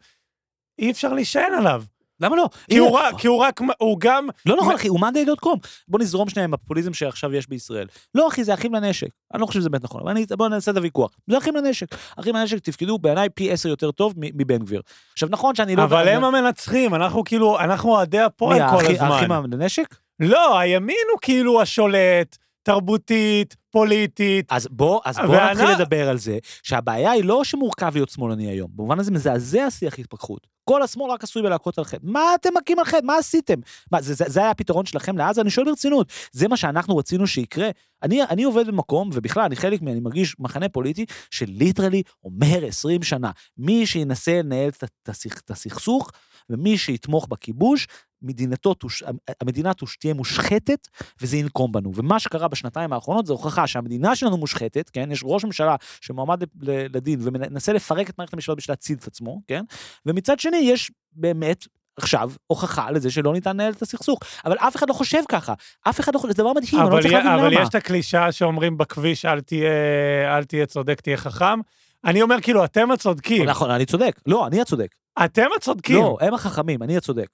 אי 0.79 0.91
אפשר 0.91 1.13
להישען 1.13 1.53
עליו. 1.59 1.83
למה 2.21 2.37
לא? 2.37 2.49
כי 2.71 2.75
הנה, 2.77 2.85
הוא 2.87 2.99
רק, 2.99 3.15
כי 3.21 3.27
הוא 3.27 3.39
רק, 3.39 3.61
הוא 3.79 3.97
גם, 4.01 4.29
לא 4.47 4.57
נכון 4.57 4.75
אחי, 4.75 4.89
הוא 4.89 5.01
מאנדיי 5.01 5.25
דוט 5.25 5.41
קום. 5.41 5.59
בוא 5.89 5.99
נזרום 6.01 6.29
שנייה 6.29 6.45
עם 6.45 6.55
הפופוליזם 6.55 6.95
שעכשיו 6.95 7.35
יש 7.35 7.49
בישראל. 7.49 7.87
לא 8.15 8.29
אחי, 8.29 8.45
זה 8.45 8.55
אחים 8.55 8.75
לנשק. 8.75 9.07
אני 9.35 9.41
לא 9.41 9.47
חושב 9.47 9.61
שזה 9.61 9.71
באמת 9.71 9.85
נכון, 9.85 10.01
אבל 10.01 10.11
אני, 10.11 10.27
בוא 10.39 10.49
נעשה 10.49 10.71
את 10.71 10.77
הוויכוח. 10.77 11.11
זה 11.31 11.39
אחים 11.39 11.57
לנשק. 11.57 11.87
אחים 12.21 12.37
לנשק 12.37 12.59
תפקדו 12.59 12.99
בעיניי 12.99 13.29
פי 13.29 13.53
עשר 13.53 13.69
יותר 13.69 13.91
טוב 13.91 14.15
מבן 14.17 14.59
גביר. 14.59 14.83
עכשיו 15.13 15.29
נכון 15.33 15.55
שאני 15.55 15.77
לא... 15.77 15.85
אבל 15.85 16.09
הם 16.09 16.25
המנצחים, 16.25 16.95
אנחנו 16.95 17.25
כאילו, 17.25 17.59
אנחנו 17.61 17.91
אוהדי 17.91 18.19
הפועל 18.21 18.63
מי, 18.63 18.71
כל 18.71 18.77
האחי- 18.77 18.99
האחים 18.99 19.33
הזמן. 19.33 19.51
לנשק? 19.53 19.95
לא, 20.21 20.59
הימין 20.59 20.97
הוא 21.13 21.19
כאילו 21.23 21.63
השולט, 21.63 22.37
תרבותית, 22.63 23.57
פוליטית. 23.71 24.53
אז 24.53 24.69
בוא, 24.71 25.01
אז 25.05 25.17
בוא 25.27 25.37
ואנ- 25.37 25.51
נתחיל 25.51 25.71
לדבר 25.81 26.09
על 26.09 26.19
זה, 26.19 26.39
שהבעיה 26.63 27.11
היא 27.11 27.25
לא 27.25 27.45
שמורכב 27.45 27.91
להיות 27.95 28.09
שמאלני 28.09 28.47
היום. 28.49 28.71
במובן 28.77 29.01
הזה 29.01 29.11
מזעזע 29.11 29.65
השיח 29.65 29.99
התפכחות. 29.99 30.47
כל 30.65 30.83
השמאל 30.83 31.11
רק 31.11 31.25
עשוי 31.25 31.43
בלהכות 31.43 31.79
על 31.79 31.85
חטא. 31.85 31.99
מה 32.03 32.21
אתם 32.35 32.49
מכים 32.63 32.79
על 32.79 32.85
חטא? 32.85 33.05
מה 33.05 33.17
עשיתם? 33.17 33.55
מה, 33.93 34.03
זה, 34.03 34.15
זה, 34.15 34.25
זה 34.29 34.41
היה 34.41 34.51
הפתרון 34.51 34.87
שלכם 34.87 35.19
לעזה? 35.19 35.41
אני 35.41 35.51
שואל 35.51 35.67
ברצינות. 35.67 36.13
זה 36.33 36.49
מה 36.49 36.57
שאנחנו 36.57 36.97
רצינו 36.97 37.27
שיקרה? 37.27 37.71
אני, 38.03 38.23
אני 38.23 38.43
עובד 38.45 38.67
במקום, 38.67 39.11
ובכלל, 39.13 39.43
אני 39.43 39.57
חלק, 39.57 39.83
אני 39.83 40.01
מרגיש 40.01 40.37
מחנה 40.39 40.69
פוליטי, 40.69 41.05
שליטרלי 41.31 42.03
אומר 42.25 42.65
20 42.67 43.03
שנה, 43.03 43.31
מי 43.59 43.87
שינסה 43.87 44.39
לנהל 44.43 44.69
את 44.69 45.51
הסכסוך, 45.51 46.11
ומי 46.51 46.79
שיתמוך 46.79 47.27
בכיבוש, 47.29 47.87
מדינתו, 48.23 48.75
תוש, 48.75 49.03
המדינה 49.41 49.75
תוש, 49.75 49.97
תהיה 49.97 50.15
מושחתת, 50.15 50.89
וזה 51.21 51.37
ינקום 51.37 51.73
בנו. 51.73 51.93
ומה 51.95 52.19
שקרה 52.19 52.49
בשנתיים 52.49 52.93
האחרונות 52.93 53.27
זה 53.27 53.33
הוכחה 53.33 53.67
שהמדינה 53.67 54.17
שלנו 54.17 54.37
מושחתת, 54.37 54.91
כן? 54.91 55.13
יש 55.13 55.21
ראש 55.25 55.45
ממשלה 55.45 55.77
שמועמד 56.01 56.43
לדין 56.63 57.21
ומנסה 57.23 57.73
לפרק 57.73 58.11
את 58.11 58.19
מערכת 58.19 58.35
המשפט 58.35 58.57
בשביל 58.57 58.73
להציל 58.73 58.97
את 58.99 59.07
עצמו, 59.07 59.41
כן? 59.49 59.65
ומצד 60.07 60.41
שני 60.41 60.57
יש 60.57 60.91
באמת 61.13 61.67
עכשיו 61.97 62.31
הוכחה 62.47 62.91
לזה 62.91 63.11
שלא 63.11 63.33
ניתן 63.33 63.51
לנהל 63.51 63.73
את 63.73 63.83
הסכסוך. 63.83 64.21
אבל 64.45 64.57
אף 64.59 64.77
אחד 64.77 64.89
לא 64.89 64.95
חושב 64.95 65.23
ככה. 65.29 65.55
אף 65.89 66.01
אחד 66.01 66.15
לא 66.15 66.19
חושב, 66.19 66.37
זה 66.37 66.43
דבר 66.43 66.53
מדהים, 66.53 66.81
אני 66.81 66.91
לא 66.91 66.93
אבל, 66.93 67.03
צריך 67.03 67.15
להבין 67.15 67.33
אבל 67.33 67.53
למה. 67.53 67.63
יש 67.63 67.69
את 67.69 67.75
הקלישאה 67.75 68.33
שאומרים 68.33 68.79
בכביש, 68.79 69.25
אל 69.25 69.41
תהיה, 69.41 69.71
אל 70.37 70.45
תהיה 70.45 70.67
צודק, 70.67 71.01
תהיה 71.01 71.17
חכם. 71.17 71.61
אני 72.05 72.23
אומר, 72.23 72.41
כאילו, 72.41 72.65
אתם 72.65 72.91
הצודקים. 72.91 73.45
נכון, 73.49 73.71
אני 73.71 73.87
צודק. 73.87 74.21
לא, 74.27 74.47
אני 74.47 74.61
הצודק. 74.61 74.95
אתם 75.25 75.47
הצודקים. 75.57 75.97
לא, 75.97 76.19
הם 76.21 76.35
החכמים, 76.35 76.83
אני 76.83 76.97
הצודק. 76.97 77.29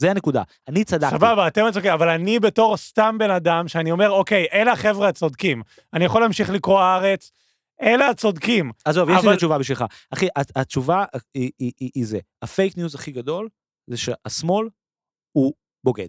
זה 0.00 0.10
הנקודה. 0.10 0.42
אני 0.68 0.84
צדקתי. 0.84 1.16
סבבה, 1.16 1.48
אתם 1.48 1.64
הצודקים, 1.64 1.92
אבל 1.92 2.08
אני 2.08 2.40
בתור 2.40 2.76
סתם 2.76 3.16
בן 3.18 3.30
אדם, 3.30 3.68
שאני 3.68 3.90
אומר, 3.90 4.10
אוקיי, 4.10 4.46
אלה 4.52 4.72
החבר'ה 4.72 5.08
הצודקים. 5.08 5.62
אני 5.94 6.04
יכול 6.04 6.20
להמשיך 6.20 6.50
לקרוא 6.50 6.80
הארץ, 6.80 7.30
אלה 7.82 8.08
הצודקים. 8.08 8.72
עזוב, 8.84 9.08
יש 9.10 9.14
לי 9.16 9.20
אבל- 9.22 9.32
התשובה 9.34 9.58
בשבילך. 9.58 9.84
אחי, 10.10 10.28
הת- 10.36 10.56
התשובה 10.56 11.04
היא, 11.34 11.50
היא, 11.58 11.72
היא, 11.80 11.90
היא 11.94 12.06
זה. 12.06 12.18
הפייק 12.42 12.76
ניוז 12.76 12.94
הכי 12.94 13.10
גדול 13.12 13.48
זה 13.86 13.96
שהשמאל 13.96 14.68
הוא 15.32 15.52
בוגד. 15.84 16.08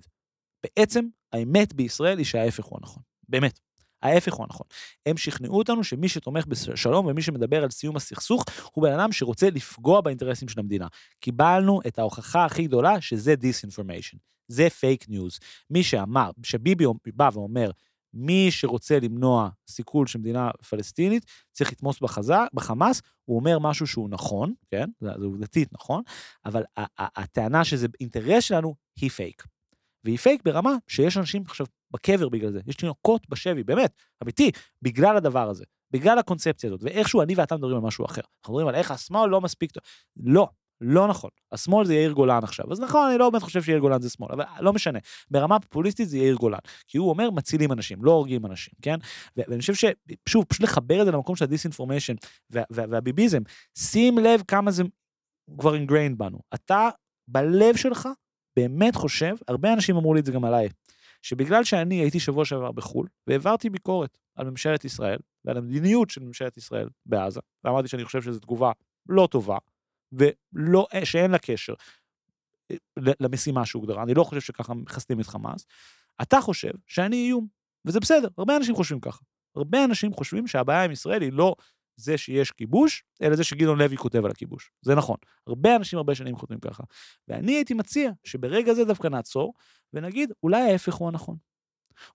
בעצם, 0.64 1.06
האמת 1.34 1.74
בישראל 1.74 2.18
היא 2.18 2.26
שההפך 2.26 2.64
הוא 2.66 2.80
הנכון. 2.82 3.04
באמת. 3.30 3.60
ההפך 4.02 4.34
הוא 4.34 4.44
הנכון. 4.44 4.68
הם 5.06 5.18
שכנעו 5.18 5.58
אותנו 5.58 5.84
שמי 5.84 6.10
שתומך 6.10 6.46
בשלום 6.46 7.06
ומי 7.06 7.22
שמדבר 7.22 7.64
על 7.64 7.70
סיום 7.70 7.96
הסכסוך 7.96 8.44
הוא 8.74 8.84
בן 8.84 9.00
אדם 9.00 9.12
שרוצה 9.12 9.50
לפגוע 9.50 10.02
באינטרסים 10.02 10.48
של 10.48 10.60
המדינה. 10.60 10.88
קיבלנו 11.20 11.80
את 11.88 12.00
ההוכחה 12.00 12.46
הכי 12.46 12.64
גדולה 12.64 13.02
שזה 13.02 13.36
disinformation. 13.36 14.18
זה 14.48 14.70
פייק 14.70 15.10
ניוז. 15.10 15.40
מי 15.70 15.84
שאמר, 15.84 16.32
שביבי 16.44 16.86
בא 17.16 17.30
ואומר, 17.34 17.72
מי 18.14 18.48
שרוצה 18.52 19.00
למנוע 19.00 19.50
סיכול 19.70 20.08
של 20.08 20.20
מדינה 20.20 20.52
פלסטינית, 20.70 21.26
צריך 21.52 21.72
לתמוך 21.72 22.00
בעזה, 22.00 22.36
בחמאס, 22.54 23.02
הוא 23.26 23.40
אומר 23.40 23.60
משהו 23.60 23.88
שהוא 23.88 24.10
נכון, 24.10 24.54
כן? 24.72 24.90
זה, 25.00 25.10
זה 25.20 25.26
עובדתית 25.26 25.70
נכון, 25.74 26.04
אבל 26.46 26.64
הטענה 26.98 27.66
שזה 27.66 27.88
אינטרס 28.00 28.44
שלנו 28.44 28.76
היא 29.00 29.10
פייק. 29.10 29.44
והיא 30.04 30.18
פייק 30.18 30.44
ברמה 30.44 30.76
שיש 30.88 31.18
אנשים 31.18 31.44
עכשיו 31.46 31.66
בקבר 31.91 32.30
בגלל 32.30 32.52
זה, 32.52 32.60
יש 32.67 32.75
תינוקות 32.75 33.30
בשבי, 33.30 33.63
באמת, 33.63 33.93
אמיתי, 34.23 34.52
בגלל 34.82 35.17
הדבר 35.17 35.49
הזה, 35.49 35.63
בגלל 35.91 36.19
הקונספציה 36.19 36.67
הזאת, 36.69 36.84
ואיכשהו 36.84 37.21
אני 37.21 37.36
ואתה 37.36 37.56
מדברים 37.56 37.75
על 37.75 37.82
משהו 37.82 38.06
אחר. 38.06 38.21
אנחנו 38.41 38.54
מדברים 38.54 38.67
על 38.67 38.75
איך 38.75 38.91
השמאל 38.91 39.30
לא 39.30 39.41
מספיק 39.41 39.71
טוב. 39.71 39.84
לא, 40.17 40.47
לא 40.82 41.08
נכון. 41.08 41.30
השמאל 41.52 41.86
זה 41.86 41.93
יאיר 41.93 42.12
גולן 42.12 42.43
עכשיו. 42.43 42.71
אז 42.71 42.80
נכון, 42.80 43.10
אני 43.10 43.17
לא 43.17 43.30
באמת 43.30 43.43
חושב 43.43 43.63
שיאיר 43.63 43.80
גולן 43.80 44.02
זה 44.02 44.10
שמאל, 44.10 44.30
אבל 44.32 44.43
לא 44.60 44.73
משנה. 44.73 44.99
ברמה 45.32 45.60
פופוליסטית 45.60 46.10
זה 46.10 46.17
יאיר 46.17 46.36
גולן. 46.36 46.58
כי 46.88 46.97
הוא 46.97 47.10
אומר, 47.10 47.32
מצילים 47.32 47.71
אנשים, 47.71 48.06
לא 48.06 48.12
הורגים 48.12 48.45
אנשים, 48.45 48.73
כן? 48.82 48.95
ואני 49.38 49.60
חושב 49.60 49.73
ששוב, 49.73 50.45
פשוט 50.47 50.63
לחבר 50.63 51.02
את 51.02 51.06
זה 51.06 51.12
למקום 51.12 51.36
של 51.36 51.43
ה 51.44 51.48
disinformation 51.48 52.13
וה- 52.49 52.63
וה- 52.69 52.86
והביביזם, 52.89 53.41
שים 53.78 54.17
לב 54.17 54.41
כמה 54.47 54.71
זה 54.71 54.84
כבר 55.60 55.75
ingrained 55.75 56.15
בנו. 56.17 56.39
אתה, 56.54 56.89
בלב 57.28 57.75
שלך, 57.75 58.10
באמת 58.56 58.95
חושב, 58.95 59.36
הרבה 59.47 59.73
אנשים 59.73 59.95
אמרו 59.97 60.13
לי 60.13 60.19
את 60.19 60.25
זה 60.25 60.32
גם 60.32 60.45
עליי, 60.45 60.69
שבגלל 61.22 61.64
שאני 61.64 61.96
הייתי 61.96 62.20
שבוע 62.20 62.46
שעבר 62.46 62.72
בחו"ל, 62.72 63.08
והעברתי 63.28 63.70
ביקורת 63.70 64.18
על 64.36 64.50
ממשלת 64.50 64.86
ישראל 64.86 65.20
ועל 65.46 65.58
המדיניות 65.58 66.10
של 66.10 66.24
ממשלת 66.24 66.58
ישראל 66.58 66.90
בעזה, 67.06 67.40
ואמרתי 67.64 67.88
שאני 67.88 68.06
חושב 68.06 68.22
שזו 68.22 68.40
תגובה 68.40 68.72
לא 69.10 69.28
טובה, 69.32 69.58
ולא, 70.12 70.88
שאין 71.04 71.32
לה 71.32 71.38
קשר 71.38 71.74
אה, 72.72 72.78
למשימה 73.20 73.66
שהוגדרה, 73.66 74.04
אני 74.04 74.14
לא 74.14 74.24
חושב 74.24 74.42
שככה 74.42 74.74
מחסלים 74.74 75.20
את 75.20 75.28
חמאס, 75.28 75.66
אתה 76.22 76.42
חושב 76.42 76.72
שאני 76.88 77.16
איום, 77.16 77.48
וזה 77.86 78.00
בסדר, 78.00 78.28
הרבה 78.38 78.58
אנשים 78.58 78.76
חושבים 78.76 79.00
ככה. 79.00 79.24
הרבה 79.56 79.86
אנשים 79.86 80.14
חושבים 80.14 80.48
שהבעיה 80.48 80.84
עם 80.84 80.92
ישראל 80.92 81.22
היא 81.22 81.34
לא 81.34 81.56
זה 82.00 82.18
שיש 82.18 82.52
כיבוש, 82.52 83.04
אלא 83.22 83.36
זה 83.36 83.44
שגדעון 83.44 83.78
לוי 83.78 83.98
כותב 83.98 84.26
על 84.26 84.32
הכיבוש. 84.32 84.72
זה 84.82 84.96
נכון. 84.96 85.18
הרבה 85.48 85.76
אנשים 85.76 85.98
הרבה 85.98 86.16
שנים 86.16 86.36
חותמים 86.36 86.60
ככה. 86.60 86.84
ואני 87.28 87.52
הייתי 87.52 87.74
מציע 87.74 88.12
שברגע 88.24 88.74
זה 88.74 88.86
דווקא 88.86 89.08
נעצור, 89.08 89.54
ונגיד, 89.94 90.32
אולי 90.44 90.72
ההפך 90.72 90.94
הוא 90.94 91.08
הנכון. 91.08 91.38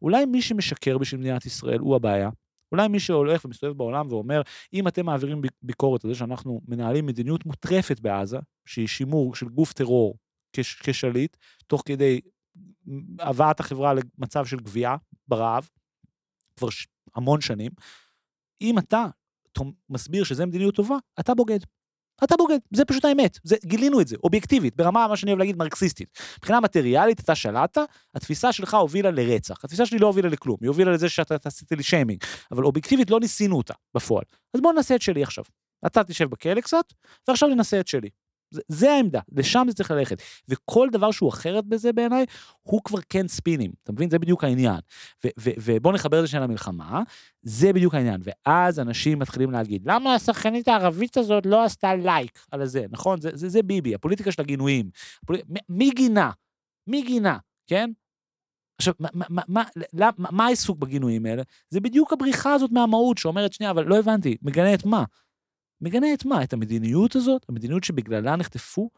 אולי 0.03 0.25
מי 0.25 0.42
שמשקר 0.42 0.99
בשביל 0.99 1.20
מדינת 1.20 1.47
ישראל 1.47 1.79
הוא 1.79 1.97
הבעיה. 1.97 2.31
אולי 2.73 2.88
מי 2.88 3.01
שהולך 3.01 3.44
ומסתובב 3.44 3.77
בעולם 3.77 4.07
ואומר, 4.11 4.42
אם 4.73 4.88
אתם 4.88 5.07
מעבירים 5.07 5.42
ביקורת 5.62 6.05
על 6.05 6.11
זה 6.11 6.18
שאנחנו 6.18 6.61
מנהלים 6.68 7.07
מדיניות 7.07 7.47
מוטרפת 7.47 8.01
בעזה, 8.01 8.38
שהיא 8.66 8.87
שימור 8.87 9.35
של 9.35 9.49
גוף 9.49 9.73
טרור 9.73 10.18
כש, 10.53 10.75
כשליט, 10.75 11.37
תוך 11.66 11.83
כדי 11.87 12.20
הבאת 13.18 13.61
החברה 13.61 13.94
למצב 13.94 14.47
של 14.47 14.57
גבייה 14.57 14.97
ברעב, 15.29 15.68
כבר. 16.57 16.68
המון 17.14 17.40
שנים, 17.40 17.73
אם 18.61 18.79
אתה 18.79 19.07
מסביר 19.90 20.25
שזה 20.25 20.47
מדיניות 20.47 20.75
טובה, 20.75 20.97
אתה 21.21 21.35
בוגד. 21.35 21.59
אתה 22.25 22.37
בוגד, 22.37 22.59
זה 22.75 22.85
פשוט 22.85 23.05
האמת, 23.05 23.38
זה, 23.45 23.57
גילינו 23.64 24.01
את 24.01 24.09
זה, 24.09 24.17
אובייקטיבית, 24.25 24.77
ברמה, 24.77 25.09
מה 25.09 25.17
שאני 25.17 25.31
אוהב 25.31 25.38
להגיד, 25.38 25.57
מרקסיסטית. 25.57 26.09
מבחינה 26.38 26.61
מטריאלית, 26.61 27.21
אתה 27.21 27.35
שלטת, 27.35 27.81
התפיסה 28.14 28.53
שלך 28.53 28.75
הובילה 28.75 29.11
לרצח. 29.11 29.64
התפיסה 29.64 29.87
שלי 29.87 29.99
לא 29.99 30.07
הובילה 30.07 30.29
לכלום, 30.29 30.57
היא 30.61 30.69
הובילה 30.69 30.93
לזה 30.93 31.09
שאתה 31.09 31.37
עשית 31.45 31.73
לי 31.73 31.83
שיימינג, 31.83 32.25
אבל 32.53 32.64
אובייקטיבית 32.64 33.11
לא 33.11 33.21
ניסינו 33.21 33.57
אותה 33.57 33.75
בפועל. 33.95 34.25
אז 34.55 34.61
בוא 34.61 34.73
נעשה 34.73 34.95
את 34.95 35.03
שלי 35.03 35.23
עכשיו. 35.23 35.45
אתה 35.87 36.05
תשב 36.05 36.29
בכלא 36.31 36.61
קצת, 36.61 36.85
ועכשיו 37.29 37.49
ננסה 37.49 37.81
את 37.81 37.88
שלי. 37.88 38.09
זה, 38.55 38.61
זה 38.69 38.93
העמדה, 38.93 39.21
לשם 39.33 39.67
זה 39.69 39.75
צריך 39.75 39.90
ללכת. 39.90 40.23
וכל 40.49 40.88
דבר 40.93 41.11
שהוא 41.11 41.29
אחרת 41.29 41.64
בזה 41.67 41.93
בעיניי, 41.93 42.27
הוא 42.62 42.81
כבר 42.85 42.99
כן 43.09 43.29
ספינים, 43.29 43.71
אתה 43.83 43.93
מבין? 43.93 44.11
זה 44.11 44.19
בדיוק 44.19 44.45
העניין. 44.45 44.79
ובוא 45.38 45.93
נחבר 45.93 46.19
את 46.19 46.23
זה 46.23 46.29
שנייה 46.29 46.45
למלחמה, 46.45 47.03
זה 47.43 47.73
בדיוק 47.73 47.95
העניין. 47.95 48.21
ואז 48.25 48.81
אנשים 48.81 49.19
מתחילים 49.19 49.51
להגיד, 49.51 49.83
למה 49.87 50.14
השחקנית 50.14 50.69
הערבית 50.69 51.17
הזאת 51.17 51.47
לא 51.47 51.64
עשתה 51.64 51.95
לייק 51.95 52.47
על 52.51 52.67
זה, 52.67 52.85
נכון? 52.90 53.21
זה, 53.21 53.31
זה, 53.35 53.49
זה 53.49 53.62
ביבי, 53.62 53.95
הפוליטיקה 53.95 54.33
של 54.33 54.43
הגינויים. 54.43 54.90
הפוליט... 55.23 55.45
מי 55.69 55.90
גינה? 55.90 56.31
מי 56.87 57.03
גינה, 57.03 57.38
כן? 57.67 57.90
עכשיו, 58.79 58.95
מה, 59.01 59.09
מה, 59.14 59.43
מה, 59.49 59.62
מה, 59.93 60.11
מה 60.19 60.47
העיסוק 60.47 60.79
בגינויים 60.79 61.27
האלה? 61.27 61.43
זה 61.71 61.81
בדיוק 61.81 62.12
הבריחה 62.12 62.53
הזאת 62.53 62.71
מהמהות 62.73 63.19
שאומרת, 63.19 63.53
שנייה, 63.53 63.71
אבל 63.71 63.85
לא 63.85 63.99
הבנתי, 63.99 64.37
מגנה 64.43 64.75
את 64.75 64.87
מה? 64.87 65.05
מגנה 65.85 66.14
את 66.14 66.25
מה? 66.25 66.42
את 66.42 66.53
המדיניות 66.53 67.16
הזאת? 67.16 67.47
המדיניות 67.49 67.85
שבגללה 67.85 68.37
נחטפו 68.37 68.90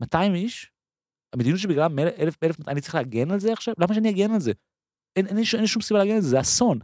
200 0.00 0.34
איש? 0.34 0.72
המדיניות 1.32 1.60
שבגללה 1.60 1.86
1,000, 1.86 2.36
1,200, 2.42 2.68
אני 2.68 2.80
צריך 2.80 2.94
להגן 2.94 3.30
על 3.30 3.40
זה 3.40 3.52
עכשיו? 3.52 3.74
למה 3.78 3.94
שאני 3.94 4.10
אגן 4.10 4.30
על 4.30 4.40
זה? 4.40 4.52
אין, 5.16 5.26
אין, 5.26 5.36
אין, 5.36 5.44
אין 5.54 5.66
שום 5.66 5.82
סיבה 5.82 5.98
להגן 5.98 6.14
על 6.14 6.20
זה, 6.20 6.28
זה 6.28 6.40
אסון. 6.40 6.78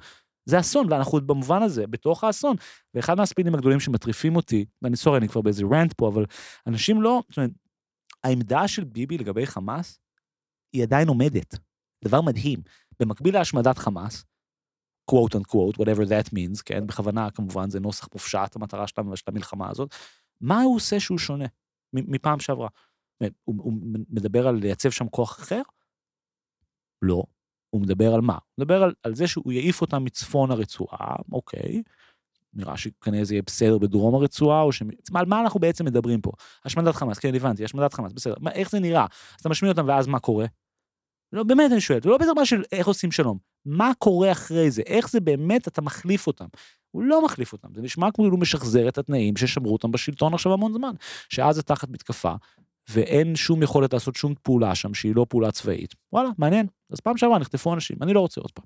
זה 0.46 0.60
אסון, 0.60 0.92
ואנחנו 0.92 1.20
במובן 1.26 1.62
הזה, 1.62 1.86
בתוך 1.86 2.24
האסון. 2.24 2.56
ואחד 2.94 3.16
מהספינים 3.16 3.54
הגדולים 3.54 3.80
שמטריפים 3.80 4.36
אותי, 4.36 4.64
ואני 4.82 4.96
סורי, 4.96 5.18
אני 5.18 5.28
כבר 5.28 5.40
באיזה 5.40 5.64
רנט 5.72 5.92
פה, 5.92 6.08
אבל 6.08 6.24
אנשים 6.66 7.02
לא, 7.02 7.22
זאת 7.28 7.36
אומרת, 7.36 7.50
העמדה 8.24 8.68
של 8.68 8.84
ביבי 8.84 9.18
לגבי 9.18 9.46
חמאס, 9.46 9.98
היא 10.72 10.82
עדיין 10.82 11.08
עומדת. 11.08 11.54
דבר 12.04 12.20
מדהים. 12.20 12.62
במקביל 13.00 13.34
להשמדת 13.34 13.78
חמאס, 13.78 14.24
quote 15.10 15.34
unquote, 15.34 15.78
whatever 15.78 16.04
that 16.04 16.28
means, 16.32 16.62
כן, 16.64 16.86
בכוונה 16.86 17.30
כמובן 17.30 17.70
זה 17.70 17.80
נוסח 17.80 18.08
מופשט, 18.12 18.56
המטרה 18.56 18.86
של 18.86 18.94
המלחמה 19.26 19.70
הזאת, 19.70 19.94
מה 20.40 20.62
הוא 20.62 20.76
עושה 20.76 21.00
שהוא 21.00 21.18
שונה 21.18 21.46
מפעם 21.92 22.40
שעברה? 22.40 22.68
הוא, 23.20 23.54
הוא 23.58 23.72
מדבר 24.08 24.48
על 24.48 24.54
לייצב 24.54 24.90
שם 24.90 25.08
כוח 25.08 25.40
אחר? 25.40 25.62
לא. 27.02 27.22
הוא 27.70 27.82
מדבר 27.82 28.14
על 28.14 28.20
מה? 28.20 28.32
הוא 28.32 28.64
מדבר 28.64 28.82
על, 28.82 28.92
על 29.02 29.14
זה 29.14 29.26
שהוא 29.26 29.52
יעיף 29.52 29.80
אותם 29.80 30.04
מצפון 30.04 30.50
הרצועה, 30.50 31.16
אוקיי. 31.32 31.82
נראה 32.54 32.76
שכנראה 32.76 33.24
זה 33.24 33.34
יהיה 33.34 33.42
בסדר 33.46 33.78
בדרום 33.78 34.14
הרצועה, 34.14 34.62
או 34.62 34.72
ש... 34.72 34.82
על 35.14 35.26
מה 35.26 35.40
אנחנו 35.40 35.60
בעצם 35.60 35.84
מדברים 35.84 36.20
פה? 36.20 36.32
השמדת 36.64 36.94
חמאס, 36.94 37.18
כן, 37.18 37.34
הבנתי, 37.34 37.64
השמדת 37.64 37.92
חמאס, 37.92 38.12
בסדר. 38.12 38.34
מה, 38.40 38.50
איך 38.50 38.70
זה 38.70 38.80
נראה? 38.80 39.06
אז 39.34 39.40
אתה 39.40 39.48
משמיד 39.48 39.78
אותם 39.78 39.88
ואז 39.88 40.06
מה 40.06 40.18
קורה? 40.18 40.46
לא, 41.34 41.42
באמת 41.42 41.72
אני 41.72 41.80
שואל, 41.80 42.00
זה 42.02 42.08
לא 42.08 42.18
ברמה 42.18 42.46
של 42.46 42.62
איך 42.72 42.86
עושים 42.86 43.12
שלום. 43.12 43.38
מה 43.66 43.92
קורה 43.98 44.32
אחרי 44.32 44.70
זה? 44.70 44.82
איך 44.86 45.10
זה 45.10 45.20
באמת 45.20 45.68
אתה 45.68 45.82
מחליף 45.82 46.26
אותם? 46.26 46.44
הוא 46.90 47.02
לא 47.02 47.24
מחליף 47.24 47.52
אותם, 47.52 47.68
זה 47.74 47.82
נשמע 47.82 48.10
כמו 48.14 48.24
הוא 48.26 48.38
משחזר 48.38 48.88
את 48.88 48.98
התנאים 48.98 49.36
ששמרו 49.36 49.72
אותם 49.72 49.90
בשלטון 49.90 50.34
עכשיו 50.34 50.52
המון 50.52 50.72
זמן. 50.72 50.92
שאז 51.28 51.56
זה 51.56 51.62
תחת 51.62 51.88
מתקפה, 51.88 52.32
ואין 52.90 53.36
שום 53.36 53.62
יכולת 53.62 53.92
לעשות 53.92 54.16
שום 54.16 54.34
פעולה 54.42 54.74
שם 54.74 54.94
שהיא 54.94 55.16
לא 55.16 55.26
פעולה 55.28 55.50
צבאית. 55.50 55.94
וואלה, 56.12 56.28
מעניין. 56.38 56.66
אז 56.92 57.00
פעם 57.00 57.16
שעברה 57.16 57.38
נחטפו 57.38 57.74
אנשים, 57.74 57.96
אני 58.02 58.12
לא 58.12 58.20
רוצה 58.20 58.40
עוד 58.40 58.50
פעם. 58.52 58.64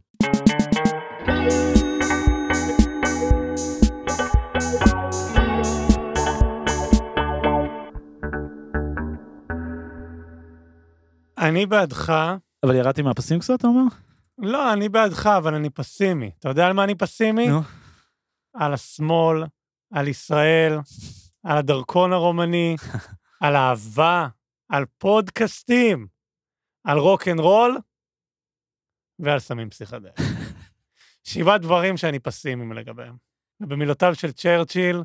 אני 11.39 11.67
בעדך. 11.67 12.39
אבל 12.65 12.75
ירדתי 12.75 13.03
מהפסים 13.03 13.39
קצת, 13.39 13.55
אתה 13.55 13.67
אומר? 13.67 13.83
לא, 14.39 14.73
אני 14.73 14.89
בעדך, 14.89 15.27
אבל 15.27 15.55
אני 15.55 15.71
פסימי. 15.71 16.31
אתה 16.39 16.49
יודע 16.49 16.67
על 16.67 16.73
מה 16.73 16.85
אני 16.85 16.95
פסימי? 16.95 17.49
נו. 17.49 17.61
על 18.55 18.75
השמאל, 18.75 19.45
על 19.93 20.09
ישראל, 20.09 20.79
על 21.43 21.59
הדרכון 21.59 22.13
הרומני, 22.13 22.77
על 23.45 23.57
אהבה, 23.57 24.29
על 24.69 24.85
פודקאסטים, 24.99 26.07
על 26.85 26.99
רוק 26.99 27.29
אנד 27.29 27.41
רול 27.41 27.79
ועל 29.19 29.39
סמים 29.39 29.71
פסיכדליים. 29.71 30.15
שבעה 31.29 31.59
דברים 31.59 31.97
שאני 31.97 32.19
פסימי 32.19 32.75
לגביהם. 32.75 33.17
ובמילותיו 33.61 34.15
של 34.15 34.33
צ'רצ'יל, 34.33 35.03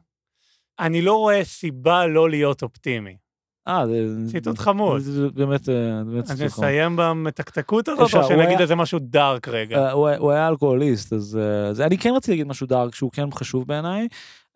אני 0.80 1.02
לא 1.02 1.14
רואה 1.16 1.46
סיבה 1.46 2.06
לא 2.06 2.30
להיות 2.30 2.64
אופטימי. 2.64 3.18
אה, 3.68 3.88
זה... 3.88 4.32
ציטוט 4.32 4.60
חמוד. 4.60 5.02
זה 5.02 5.30
באמת 5.30 5.70
אה, 5.70 6.04
באמת 6.04 6.24
ציטוט 6.24 6.28
חמוד. 6.28 6.40
אני 6.40 6.48
אסיים 6.48 6.96
במתקתקות 6.96 7.88
הזאת, 7.88 8.14
או 8.14 8.24
שנגיד 8.28 8.62
איזה 8.62 8.76
משהו 8.76 9.00
דארק 9.02 9.48
רגע? 9.48 9.78
אה, 9.78 9.92
הוא 9.92 10.32
היה 10.32 10.48
אלכוהוליסט, 10.48 11.14
אז 11.14 11.40
אני 11.86 11.98
כן 11.98 12.14
רציתי 12.16 12.32
להגיד 12.32 12.48
משהו 12.48 12.68
דארק 12.68 12.96
שהוא 12.96 13.12
כן 13.12 13.32
חשוב 13.32 13.68
בעיניי. 13.68 14.08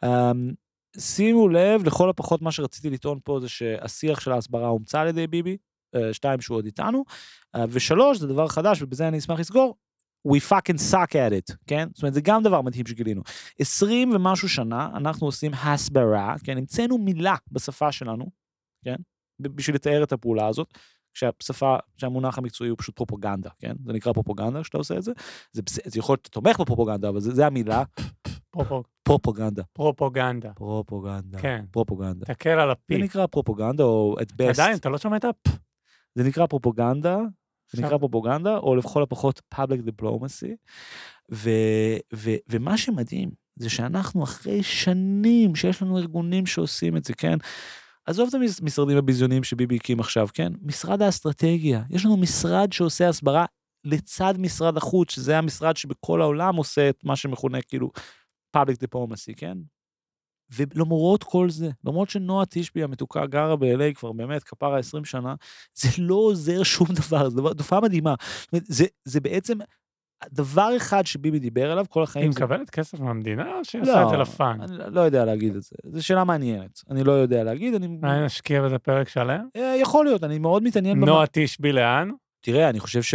אמ, 0.05 0.51
שימו 0.97 1.47
לב, 1.47 1.83
לכל 1.85 2.09
הפחות 2.09 2.41
מה 2.41 2.51
שרציתי 2.51 2.89
לטעון 2.89 3.19
פה 3.23 3.39
זה 3.39 3.49
שהשיח 3.49 4.19
של 4.19 4.31
ההסברה 4.31 4.67
הומצא 4.67 4.99
על 4.99 5.07
ידי 5.07 5.27
ביבי, 5.27 5.57
שתיים 6.11 6.41
שהוא 6.41 6.57
עוד 6.57 6.65
איתנו, 6.65 7.03
ושלוש, 7.69 8.17
זה 8.17 8.27
דבר 8.27 8.47
חדש, 8.47 8.81
ובזה 8.81 9.07
אני 9.07 9.17
אשמח 9.17 9.39
לסגור, 9.39 9.75
we 10.27 10.39
fucking 10.49 10.79
suck 10.91 11.11
at 11.11 11.51
it, 11.51 11.55
כן? 11.67 11.87
זאת 11.93 12.03
אומרת, 12.03 12.13
זה 12.13 12.21
גם 12.21 12.43
דבר 12.43 12.61
מדהים 12.61 12.87
שגילינו. 12.87 13.21
עשרים 13.59 14.11
ומשהו 14.15 14.49
שנה 14.49 14.89
אנחנו 14.93 15.27
עושים 15.27 15.51
הסברה, 15.53 16.35
כן? 16.43 16.57
המצאנו 16.57 16.97
מילה 16.97 17.35
בשפה 17.51 17.91
שלנו, 17.91 18.25
כן? 18.87 18.95
בשביל 19.39 19.75
לתאר 19.75 20.03
את 20.03 20.11
הפעולה 20.11 20.47
הזאת, 20.47 20.77
כשהשפה, 21.13 21.75
כשהמונח 21.97 22.37
המקצועי 22.37 22.69
הוא 22.69 22.77
פשוט 22.77 22.95
פרופוגנדה, 22.95 23.49
כן? 23.59 23.75
זה 23.85 23.93
נקרא 23.93 24.13
פרופוגנדה 24.13 24.61
כשאתה 24.63 24.77
עושה 24.77 24.97
את 24.97 25.03
זה. 25.03 25.11
זה, 25.51 25.61
זה 25.85 25.99
יכול 25.99 26.13
להיות, 26.13 26.21
אתה 26.21 26.29
תומך 26.29 26.59
בפרופוגנדה, 26.59 27.09
אבל 27.09 27.19
זה, 27.19 27.35
זה 27.35 27.45
המילה. 27.45 27.83
פרופוגנדה. 29.03 29.63
פרופוגנדה. 29.73 30.53
פרופוגנדה. 30.53 31.39
כן. 31.39 31.65
פרופוגנדה. 31.71 32.25
תקל 32.25 32.49
על 32.49 32.71
ה 32.71 32.80
P. 32.80 32.97
זה 32.97 33.03
נקרא 33.03 33.25
פרופוגנדה, 33.25 33.83
או 33.83 34.15
at 34.21 34.33
best. 34.33 34.59
עדיין, 34.59 34.77
אתה 34.77 34.89
לא 34.89 34.97
שומע 34.97 35.17
את 35.17 35.25
הפ. 35.25 35.35
זה 36.15 36.23
נקרא 36.23 36.45
פרופוגנדה, 36.45 37.17
זה 37.71 37.81
נקרא 37.81 37.97
פרופוגנדה, 37.97 38.57
או 38.57 38.75
לכל 38.75 39.03
הפחות 39.03 39.41
public 39.55 39.79
diplomacy. 39.87 40.55
ו, 41.33 41.49
ו, 42.15 42.31
ומה 42.49 42.77
שמדהים, 42.77 43.29
זה 43.55 43.69
שאנחנו 43.69 44.23
אחרי 44.23 44.63
שנים 44.63 45.55
שיש 45.55 45.81
לנו 45.81 45.97
ארגונים 45.97 46.45
שעושים 46.45 46.97
את 46.97 47.03
זה, 47.03 47.13
כן? 47.13 47.37
עזוב 48.07 48.29
את 48.29 48.41
המשרדים 48.61 48.97
הביזיוניים 48.97 49.43
שביבי 49.43 49.75
הקים 49.75 49.99
עכשיו, 49.99 50.27
כן? 50.33 50.53
משרד 50.61 51.01
האסטרטגיה. 51.01 51.83
יש 51.89 52.05
לנו 52.05 52.17
משרד 52.17 52.73
שעושה 52.73 53.09
הסברה 53.09 53.45
לצד 53.83 54.33
משרד 54.37 54.77
החוץ, 54.77 55.11
שזה 55.11 55.37
המשרד 55.37 55.77
שבכל 55.77 56.21
העולם 56.21 56.55
עושה 56.55 56.89
את 56.89 57.03
מה 57.03 57.15
שמכונה 57.15 57.61
כאילו 57.61 57.91
public 58.57 58.75
diplomacy, 58.85 59.33
כן? 59.37 59.57
ולמרות 60.55 61.23
כל 61.23 61.49
זה, 61.49 61.69
למרות 61.85 62.09
שנועה 62.09 62.45
תשבי 62.49 62.83
המתוקה 62.83 63.25
גרה 63.25 63.55
ב-LA 63.55 63.93
כבר 63.95 64.11
באמת 64.11 64.43
כפרה 64.43 64.79
20 64.79 65.05
שנה, 65.05 65.35
זה 65.73 65.89
לא 65.97 66.15
עוזר 66.15 66.63
שום 66.63 66.87
דבר, 67.07 67.29
זו 67.29 67.53
תופעה 67.53 67.81
מדהימה. 67.81 68.15
זה, 68.51 68.85
זה 69.05 69.19
בעצם 69.19 69.57
דבר 70.31 70.73
אחד 70.77 71.05
שביבי 71.05 71.39
דיבר 71.39 71.71
עליו 71.71 71.85
כל 71.89 72.03
החיים. 72.03 72.23
היא 72.23 72.31
מקבלת 72.31 72.69
כסף 72.69 72.99
מהמדינה 72.99 73.57
או 73.57 73.65
שהיא 73.65 73.81
עושה 73.81 74.03
את 74.03 74.09
זה 74.09 74.17
לפאן? 74.17 74.57
אני 74.61 74.95
לא 74.95 75.01
יודע 75.01 75.25
להגיד 75.25 75.55
את 75.55 75.61
זה. 75.61 75.75
זו 75.91 76.05
שאלה 76.05 76.23
מעניינת. 76.23 76.81
אני 76.89 77.03
לא 77.03 77.11
יודע 77.11 77.43
להגיד. 77.43 77.73
אני... 77.73 77.87
אולי 78.03 78.25
נשקיע 78.25 78.61
בזה 78.61 78.77
פרק 78.77 79.09
שלם? 79.09 79.47
אה, 79.55 79.75
יכול 79.81 80.05
להיות, 80.05 80.23
אני 80.23 80.39
מאוד 80.39 80.63
מתעניין. 80.63 80.99
נועה 80.99 81.25
תשבי 81.31 81.71
לאן? 81.71 82.09
תראה, 82.41 82.69
אני 82.69 82.79
חושב 82.79 83.01
ש... 83.01 83.13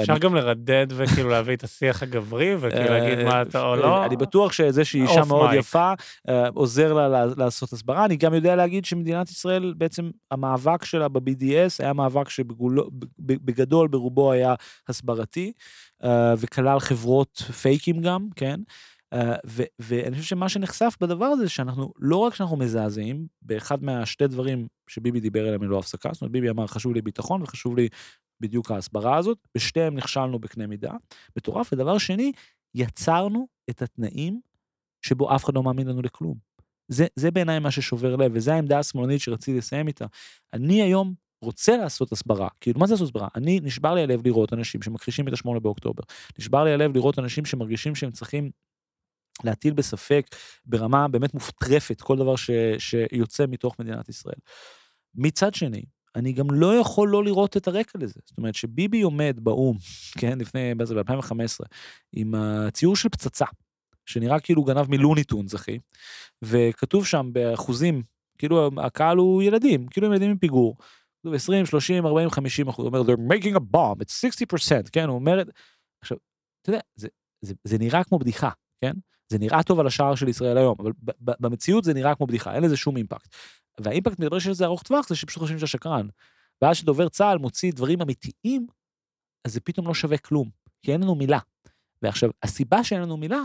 אפשר 0.00 0.18
גם 0.18 0.34
לרדד 0.34 0.86
וכאילו 0.90 1.28
להביא 1.28 1.56
את 1.56 1.64
השיח 1.64 2.02
הגברי 2.02 2.56
וכאילו 2.60 2.84
להגיד 2.84 3.24
מה 3.24 3.42
אתה 3.42 3.62
או 3.62 3.76
לא. 3.76 4.04
אני 4.04 4.16
בטוח 4.16 4.52
שזה 4.52 4.84
שהיא 4.84 5.02
אישה 5.02 5.24
מאוד 5.24 5.50
יפה 5.54 5.92
אה, 6.28 6.48
עוזר 6.48 6.92
לה 6.92 7.26
לעשות 7.36 7.72
הסברה. 7.72 8.04
אני 8.04 8.16
גם 8.16 8.34
יודע 8.34 8.56
להגיד 8.56 8.84
שמדינת 8.84 9.30
ישראל, 9.30 9.74
בעצם 9.76 10.10
המאבק 10.30 10.84
שלה 10.84 11.08
ב-BDS 11.08 11.74
היה 11.78 11.92
מאבק 11.92 12.28
שבגדול 12.28 13.88
ברובו 13.88 14.32
היה 14.32 14.54
הסברתי, 14.88 15.46
אה, 15.46 15.52
וכלל 16.38 16.80
חברות 16.80 17.36
פייקים 17.38 18.00
גם, 18.00 18.28
כן? 18.36 18.60
אה, 19.12 19.34
ו- 19.46 19.62
ואני 19.78 20.16
חושב 20.16 20.28
שמה 20.28 20.48
שנחשף 20.48 20.96
בדבר 21.00 21.24
הזה, 21.24 21.48
שאנחנו, 21.48 21.92
לא 21.98 22.16
רק 22.16 22.34
שאנחנו 22.34 22.56
מזעזעים, 22.56 23.26
באחד 23.42 23.84
מהשתי 23.84 24.26
דברים 24.26 24.66
שביבי 24.88 25.20
דיבר 25.20 25.46
עליהם 25.46 25.62
ללא 25.62 25.78
הפסקה, 25.78 26.10
זאת 26.12 26.22
אומרת, 26.22 26.32
ביבי 26.32 26.50
אמר, 26.50 26.66
חשוב 26.66 26.94
לי 26.94 27.02
ביטחון 27.02 27.42
וחשוב 27.42 27.76
לי 27.76 27.88
בדיוק 28.40 28.70
ההסברה 28.70 29.16
הזאת, 29.16 29.38
בשתיהם 29.54 29.94
נכשלנו 29.94 30.38
בקנה 30.38 30.66
מידה, 30.66 30.92
מטורף. 31.36 31.72
ודבר 31.72 31.98
שני, 31.98 32.32
יצרנו 32.74 33.46
את 33.70 33.82
התנאים 33.82 34.40
שבו 35.02 35.34
אף 35.34 35.44
אחד 35.44 35.54
לא 35.54 35.62
מאמין 35.62 35.88
לנו 35.88 36.02
לכלום. 36.02 36.34
זה, 36.88 37.06
זה 37.16 37.30
בעיניי 37.30 37.58
מה 37.58 37.70
ששובר 37.70 38.16
לב, 38.16 38.32
וזו 38.34 38.52
העמדה 38.52 38.78
השמאלנית 38.78 39.20
שרציתי 39.20 39.58
לסיים 39.58 39.88
איתה. 39.88 40.06
אני 40.52 40.82
היום 40.82 41.14
רוצה 41.42 41.76
לעשות 41.76 42.12
הסברה, 42.12 42.48
כאילו 42.60 42.80
מה 42.80 42.86
זה 42.86 42.94
לעשות 42.94 43.08
הסברה? 43.08 43.28
אני, 43.34 43.60
נשבר 43.62 43.94
לי 43.94 44.02
הלב 44.02 44.26
לראות 44.26 44.52
אנשים 44.52 44.82
שמכחישים 44.82 45.28
את 45.28 45.32
השמונה 45.32 45.60
באוקטובר. 45.60 46.02
נשבר 46.38 46.64
לי 46.64 46.72
הלב 46.72 46.94
לראות 46.94 47.18
אנשים 47.18 47.44
שמרגישים 47.44 47.94
שהם 47.94 48.10
צריכים 48.10 48.50
להטיל 49.44 49.72
בספק 49.72 50.26
ברמה 50.66 51.08
באמת 51.08 51.34
מופטרפת 51.34 52.00
כל 52.00 52.16
דבר 52.16 52.36
ש, 52.36 52.50
שיוצא 52.78 53.44
מתוך 53.48 53.78
מדינת 53.78 54.08
ישראל. 54.08 54.38
מצד 55.14 55.54
שני, 55.54 55.82
אני 56.16 56.32
גם 56.32 56.50
לא 56.50 56.74
יכול 56.74 57.08
לא 57.08 57.24
לראות 57.24 57.56
את 57.56 57.68
הרקע 57.68 57.98
לזה. 57.98 58.20
זאת 58.24 58.38
אומרת 58.38 58.54
שביבי 58.54 59.02
עומד 59.02 59.40
באו"ם, 59.42 59.76
כן, 60.20 60.38
לפני, 60.38 60.74
מה 60.74 60.84
זה, 60.84 60.94
ב-2015, 60.94 61.66
עם 62.12 62.34
הציור 62.34 62.96
של 62.96 63.08
פצצה, 63.08 63.46
שנראה 64.06 64.40
כאילו 64.40 64.64
גנב 64.64 64.90
מלוניטונס, 64.90 65.54
אחי, 65.54 65.78
וכתוב 66.42 67.06
שם 67.06 67.30
באחוזים, 67.32 68.02
כאילו 68.38 68.70
הקהל 68.76 69.16
הוא 69.16 69.42
ילדים, 69.42 69.86
כאילו 69.86 70.06
הם 70.06 70.12
ילדים 70.12 70.30
עם 70.30 70.38
פיגור. 70.38 70.76
20, 71.34 71.66
30, 71.66 72.06
40, 72.06 72.30
50 72.30 72.68
אחוז, 72.68 72.86
הוא 72.86 72.96
אומר, 72.96 73.12
they're 73.12 73.32
making 73.32 73.56
a 73.56 73.60
bomb, 73.60 74.02
it's 74.02 74.12
60 74.12 74.46
percent, 74.54 74.90
כן, 74.92 75.08
הוא 75.08 75.14
אומר, 75.14 75.42
עכשיו, 76.02 76.18
אתה 76.62 76.70
יודע, 76.70 76.80
זה, 76.94 77.08
זה, 77.40 77.54
זה 77.64 77.78
נראה 77.78 78.04
כמו 78.04 78.18
בדיחה, 78.18 78.50
כן? 78.80 78.92
זה 79.28 79.38
נראה 79.38 79.62
טוב 79.62 79.80
על 79.80 79.86
השער 79.86 80.14
של 80.14 80.28
ישראל 80.28 80.58
היום, 80.58 80.76
אבל 80.78 80.92
במציאות 81.18 81.84
זה 81.84 81.94
נראה 81.94 82.14
כמו 82.14 82.26
בדיחה, 82.26 82.54
אין 82.54 82.62
לזה 82.62 82.76
שום 82.76 82.96
אימפקט. 82.96 83.34
והאימפקט 83.80 84.18
מדבר 84.18 84.38
שיש 84.38 84.48
לזה 84.48 84.64
ארוך 84.64 84.82
טווח, 84.82 85.08
זה 85.08 85.16
שפשוט 85.16 85.38
חושבים 85.38 85.58
שאתה 85.58 85.66
שקרן. 85.66 86.06
ואז 86.62 86.76
שדובר 86.76 87.08
צה"ל 87.08 87.38
מוציא 87.38 87.72
דברים 87.72 88.02
אמיתיים, 88.02 88.66
אז 89.44 89.52
זה 89.52 89.60
פתאום 89.60 89.86
לא 89.86 89.94
שווה 89.94 90.18
כלום, 90.18 90.50
כי 90.82 90.92
אין 90.92 91.02
לנו 91.02 91.14
מילה. 91.14 91.38
ועכשיו, 92.02 92.30
הסיבה 92.42 92.84
שאין 92.84 93.02
לנו 93.02 93.16
מילה, 93.16 93.40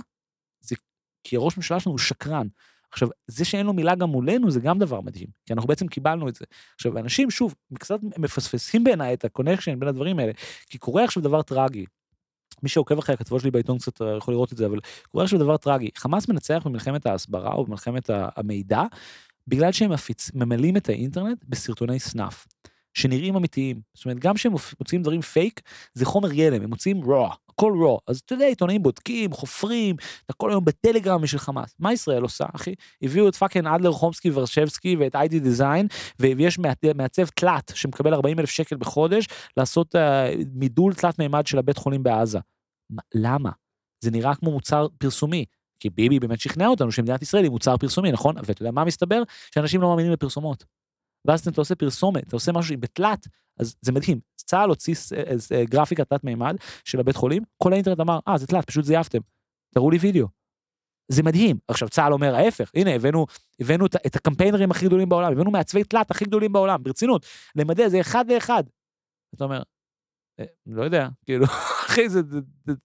זה 0.62 0.76
כי 1.24 1.36
הראש 1.36 1.58
ממשלה 1.58 1.80
שלנו 1.80 1.94
הוא 1.94 2.00
שקרן. 2.00 2.48
עכשיו, 2.92 3.10
זה 3.28 3.46
שאין 3.46 3.66
לו 3.66 3.74
מילה 3.74 3.96
גם 3.96 4.10
מולנו 4.10 4.52
זה 4.52 4.60
גם 4.60 4.80
דבר 4.80 5.02
מדהים, 5.02 5.28
כי 5.46 5.54
אנחנו 5.54 5.68
בעצם 5.68 5.88
קיבלנו 5.88 6.30
את 6.30 6.36
זה. 6.36 6.46
עכשיו, 6.76 6.98
אנשים, 6.98 7.32
שוב, 7.32 7.56
קצת 7.74 8.00
מפספסים 8.18 8.84
בעיניי 8.84 9.14
את 9.14 9.26
ה 9.26 9.31
connection 9.31 9.80
בין 9.80 9.90
הדברים 9.90 10.20
האלה, 10.20 10.32
כי 10.70 10.78
קורה 10.78 11.04
עכשיו 11.04 11.24
דבר 11.24 11.42
טרגי. 11.42 11.86
מי 12.64 12.70
שעוקב 12.70 12.98
אחרי 12.98 13.16
הכתבות 13.16 13.42
שלי 13.42 13.52
בעיתון 13.52 13.78
קצת 13.78 14.02
אה, 14.02 14.18
יכול 14.18 14.34
לראות 14.34 14.54
את 14.54 14.58
זה, 14.58 14.66
אבל 14.66 14.80
קורה 15.12 15.24
עכשיו 15.24 15.40
דבר 15.40 15.58
טרגי. 15.58 15.90
חמאס 15.98 16.30
מנצח 16.30 16.62
במלחמת 16.66 17.06
ההסברה 17.06 17.52
או 17.52 17.66
במלחמת 17.66 18.10
המידע, 18.10 18.84
בגלל 19.48 19.72
שהם 19.72 19.92
מפיץ, 19.92 20.32
ממלאים 20.34 20.78
את 20.78 20.90
האינטרנט 20.90 21.46
בסרטוני 21.48 22.00
snuff. 22.00 22.46
שנראים 22.98 23.36
אמיתיים. 23.36 23.82
זאת 23.94 24.06
אומרת, 24.06 24.20
גם 24.20 24.36
כשהם 24.36 24.52
מוצאים 24.80 25.02
דברים 25.02 25.22
פייק, 25.22 25.62
זה 25.94 26.06
חומר 26.06 26.34
גלם, 26.34 26.62
הם 26.64 26.70
מוצאים 26.70 27.04
raw, 27.04 27.36
הכל 27.50 27.74
raw. 27.84 27.98
אז 28.08 28.20
אתה 28.26 28.34
יודע, 28.34 28.46
עיתונאים 28.46 28.84
בודקים, 28.84 29.34
חופרים, 29.34 29.96
אתה 30.26 30.34
כל 30.34 30.50
היום 30.50 30.66
בטלגרם 30.66 31.22
בשביל 31.22 31.40
חמאס. 31.40 31.76
מה 31.80 31.94
ישראל 31.94 32.22
עושה, 32.22 32.46
אחי? 32.56 32.74
הביאו 33.02 33.30
את 33.30 33.36
fucking 33.36 33.68
אדלר, 33.68 33.92
חומסקי 33.92 34.30
ורשבסקי 34.34 34.96
ואת 34.96 35.16
ID 35.16 35.40
Design, 35.40 35.88
ויש 36.20 36.60
מעצב 36.96 37.26
תלת 37.26 37.72
שמקבל 37.76 38.14
40 38.14 38.40
אלף 38.40 38.50
שקל 38.50 38.78
בחודש, 38.78 39.28
לעשות 39.58 39.96
uh, 39.96 40.00
מידול 40.54 40.94
תלת 40.94 41.20
מימד 41.20 41.48
של 41.48 41.58
הבית 41.58 41.78
חולים 41.78 42.04
בעזה. 42.04 42.40
מה, 42.90 43.02
למה? 43.16 43.52
זה 44.04 44.12
נראה 44.12 44.36
כמו 44.36 44.52
מוצר 44.52 44.88
פרסומי. 44.98 45.46
כי 45.80 45.90
ביבי 45.90 46.20
באמת 46.20 46.40
שכנע 46.40 46.68
אותנו 46.68 46.92
שמדינת 46.92 47.22
ישראל 47.22 47.44
היא 47.44 47.52
מוצר 47.52 47.78
פרסומי, 47.78 48.12
נכון? 48.12 48.36
ואתה 48.38 48.62
יודע 48.62 48.72
מה 48.72 48.86
מסתבר? 48.86 49.24
שאנשים 49.54 49.82
לא 49.82 49.90
מאמינים 49.90 50.12
לפרסומות. 50.12 50.66
ואז 51.28 51.48
אתה 51.48 51.62
עושה 51.62 51.76
פרסומת, 51.76 52.28
אתה 52.28 52.36
עושה 52.36 52.52
משהו 52.52 52.76
בתלת, 52.80 53.28
אז 53.60 53.76
זה 53.82 53.92
מדהים. 53.92 54.20
צה"ל 54.36 54.70
הוציא 54.70 54.96
אה, 55.52 55.66
גרפיקה 55.66 56.06
תלת 56.06 56.24
מימד 56.24 56.56
של 56.86 57.00
הבית 57.00 57.16
חולים, 57.16 57.44
כל 57.64 57.74
האינטרנט 57.74 58.00
אמר, 58.00 58.20
אה, 58.28 58.38
זה 58.38 58.48
תלת, 58.48 58.66
פשוט 58.66 58.86
זייפתם. 58.86 59.20
תראו 59.74 59.92
לי 59.92 59.98
וידאו. 59.98 60.28
זה 61.12 61.24
מדהים. 61.24 61.58
עכשיו 61.68 61.90
צה"ל 61.90 62.14
אומר 62.14 62.36
ההפך, 62.36 62.72
הנה 62.76 62.96
הבאנו, 62.96 63.26
הבאנו 63.60 63.86
את, 63.86 63.96
את 64.06 64.16
הקמפיינרים 64.16 64.72
הכי 64.72 64.86
גדולים 64.86 65.10
בעולם, 65.10 65.32
הבאנו 65.32 65.52
מעצבי 65.52 65.84
תלת 65.84 66.12
הכי 66.12 66.26
גדולים 66.26 66.54
בעולם, 66.54 66.84
ברצינות, 66.84 67.26
למדי, 67.56 67.90
זה 67.90 68.02
אחד 68.02 68.32
לאחד. 68.32 68.64
אתה 69.36 69.44
אומר, 69.44 69.64
אה, 70.40 70.46
לא 70.66 70.84
יודע, 70.84 71.08
כאילו, 71.26 71.46
אחי, 71.98 72.10
זה, 72.10 72.22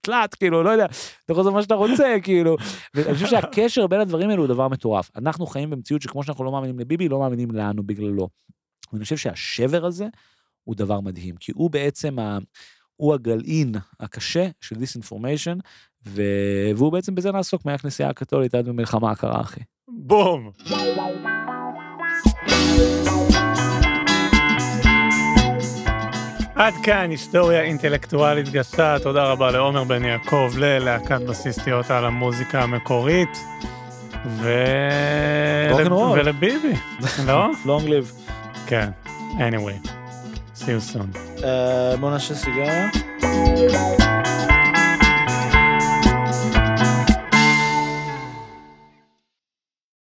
תלת, 0.01 0.35
כאילו, 0.35 0.63
לא 0.63 0.69
יודע, 0.69 0.85
אתה 0.85 1.31
יכול 1.31 1.41
לעשות 1.41 1.53
מה 1.53 1.61
שאתה 1.61 1.75
רוצה, 1.75 2.15
כאילו. 2.23 2.55
ואני 2.93 3.13
חושב 3.13 3.27
שהקשר 3.27 3.87
בין 3.87 3.99
הדברים 3.99 4.29
האלו 4.29 4.41
הוא 4.41 4.47
דבר 4.47 4.67
מטורף. 4.67 5.11
אנחנו 5.15 5.45
חיים 5.45 5.69
במציאות 5.69 6.01
שכמו 6.01 6.23
שאנחנו 6.23 6.43
לא 6.43 6.51
מאמינים 6.51 6.79
לביבי, 6.79 7.09
לא 7.09 7.19
מאמינים 7.19 7.51
לנו 7.51 7.83
בגללו. 7.83 8.29
ואני 8.93 9.03
חושב 9.03 9.17
שהשבר 9.17 9.85
הזה 9.85 10.07
הוא 10.63 10.75
דבר 10.75 10.99
מדהים, 10.99 11.35
כי 11.35 11.51
הוא 11.55 11.71
בעצם, 11.71 12.19
ה, 12.19 12.37
הוא 12.95 13.13
הגלעין 13.13 13.75
הקשה 13.99 14.47
של 14.61 14.75
דיסאינפורמיישן, 14.75 15.57
והוא 16.05 16.91
בעצם 16.91 17.15
בזה 17.15 17.31
נעסוק 17.31 17.65
מהכנסייה 17.65 18.09
הקתולית 18.09 18.55
עד 18.55 18.67
במלחמה 18.67 19.11
הקרה, 19.11 19.41
אחי. 19.41 19.61
בום. 19.87 20.51
עד 26.55 26.73
כאן 26.83 27.09
היסטוריה 27.09 27.61
אינטלקטואלית 27.61 28.49
גסה, 28.49 28.95
תודה 29.03 29.23
רבה 29.23 29.51
לעומר 29.51 29.83
בן 29.83 30.05
יעקב, 30.05 30.51
ללהקת 30.57 31.21
בסיסטיות 31.21 31.91
על 31.91 32.05
המוזיקה 32.05 32.61
המקורית, 32.61 33.37
ו... 34.25 34.53
ולביבי, 36.15 36.73
לא? 37.25 37.47
long 37.65 37.87
live. 37.87 38.31
כן, 38.67 38.89
anyway, 39.37 39.87
see 40.55 40.61
you 40.61 40.93
soon. 40.93 41.17
בוא 41.99 42.11
נעשה 42.11 42.35
סיגריה. 42.35 42.89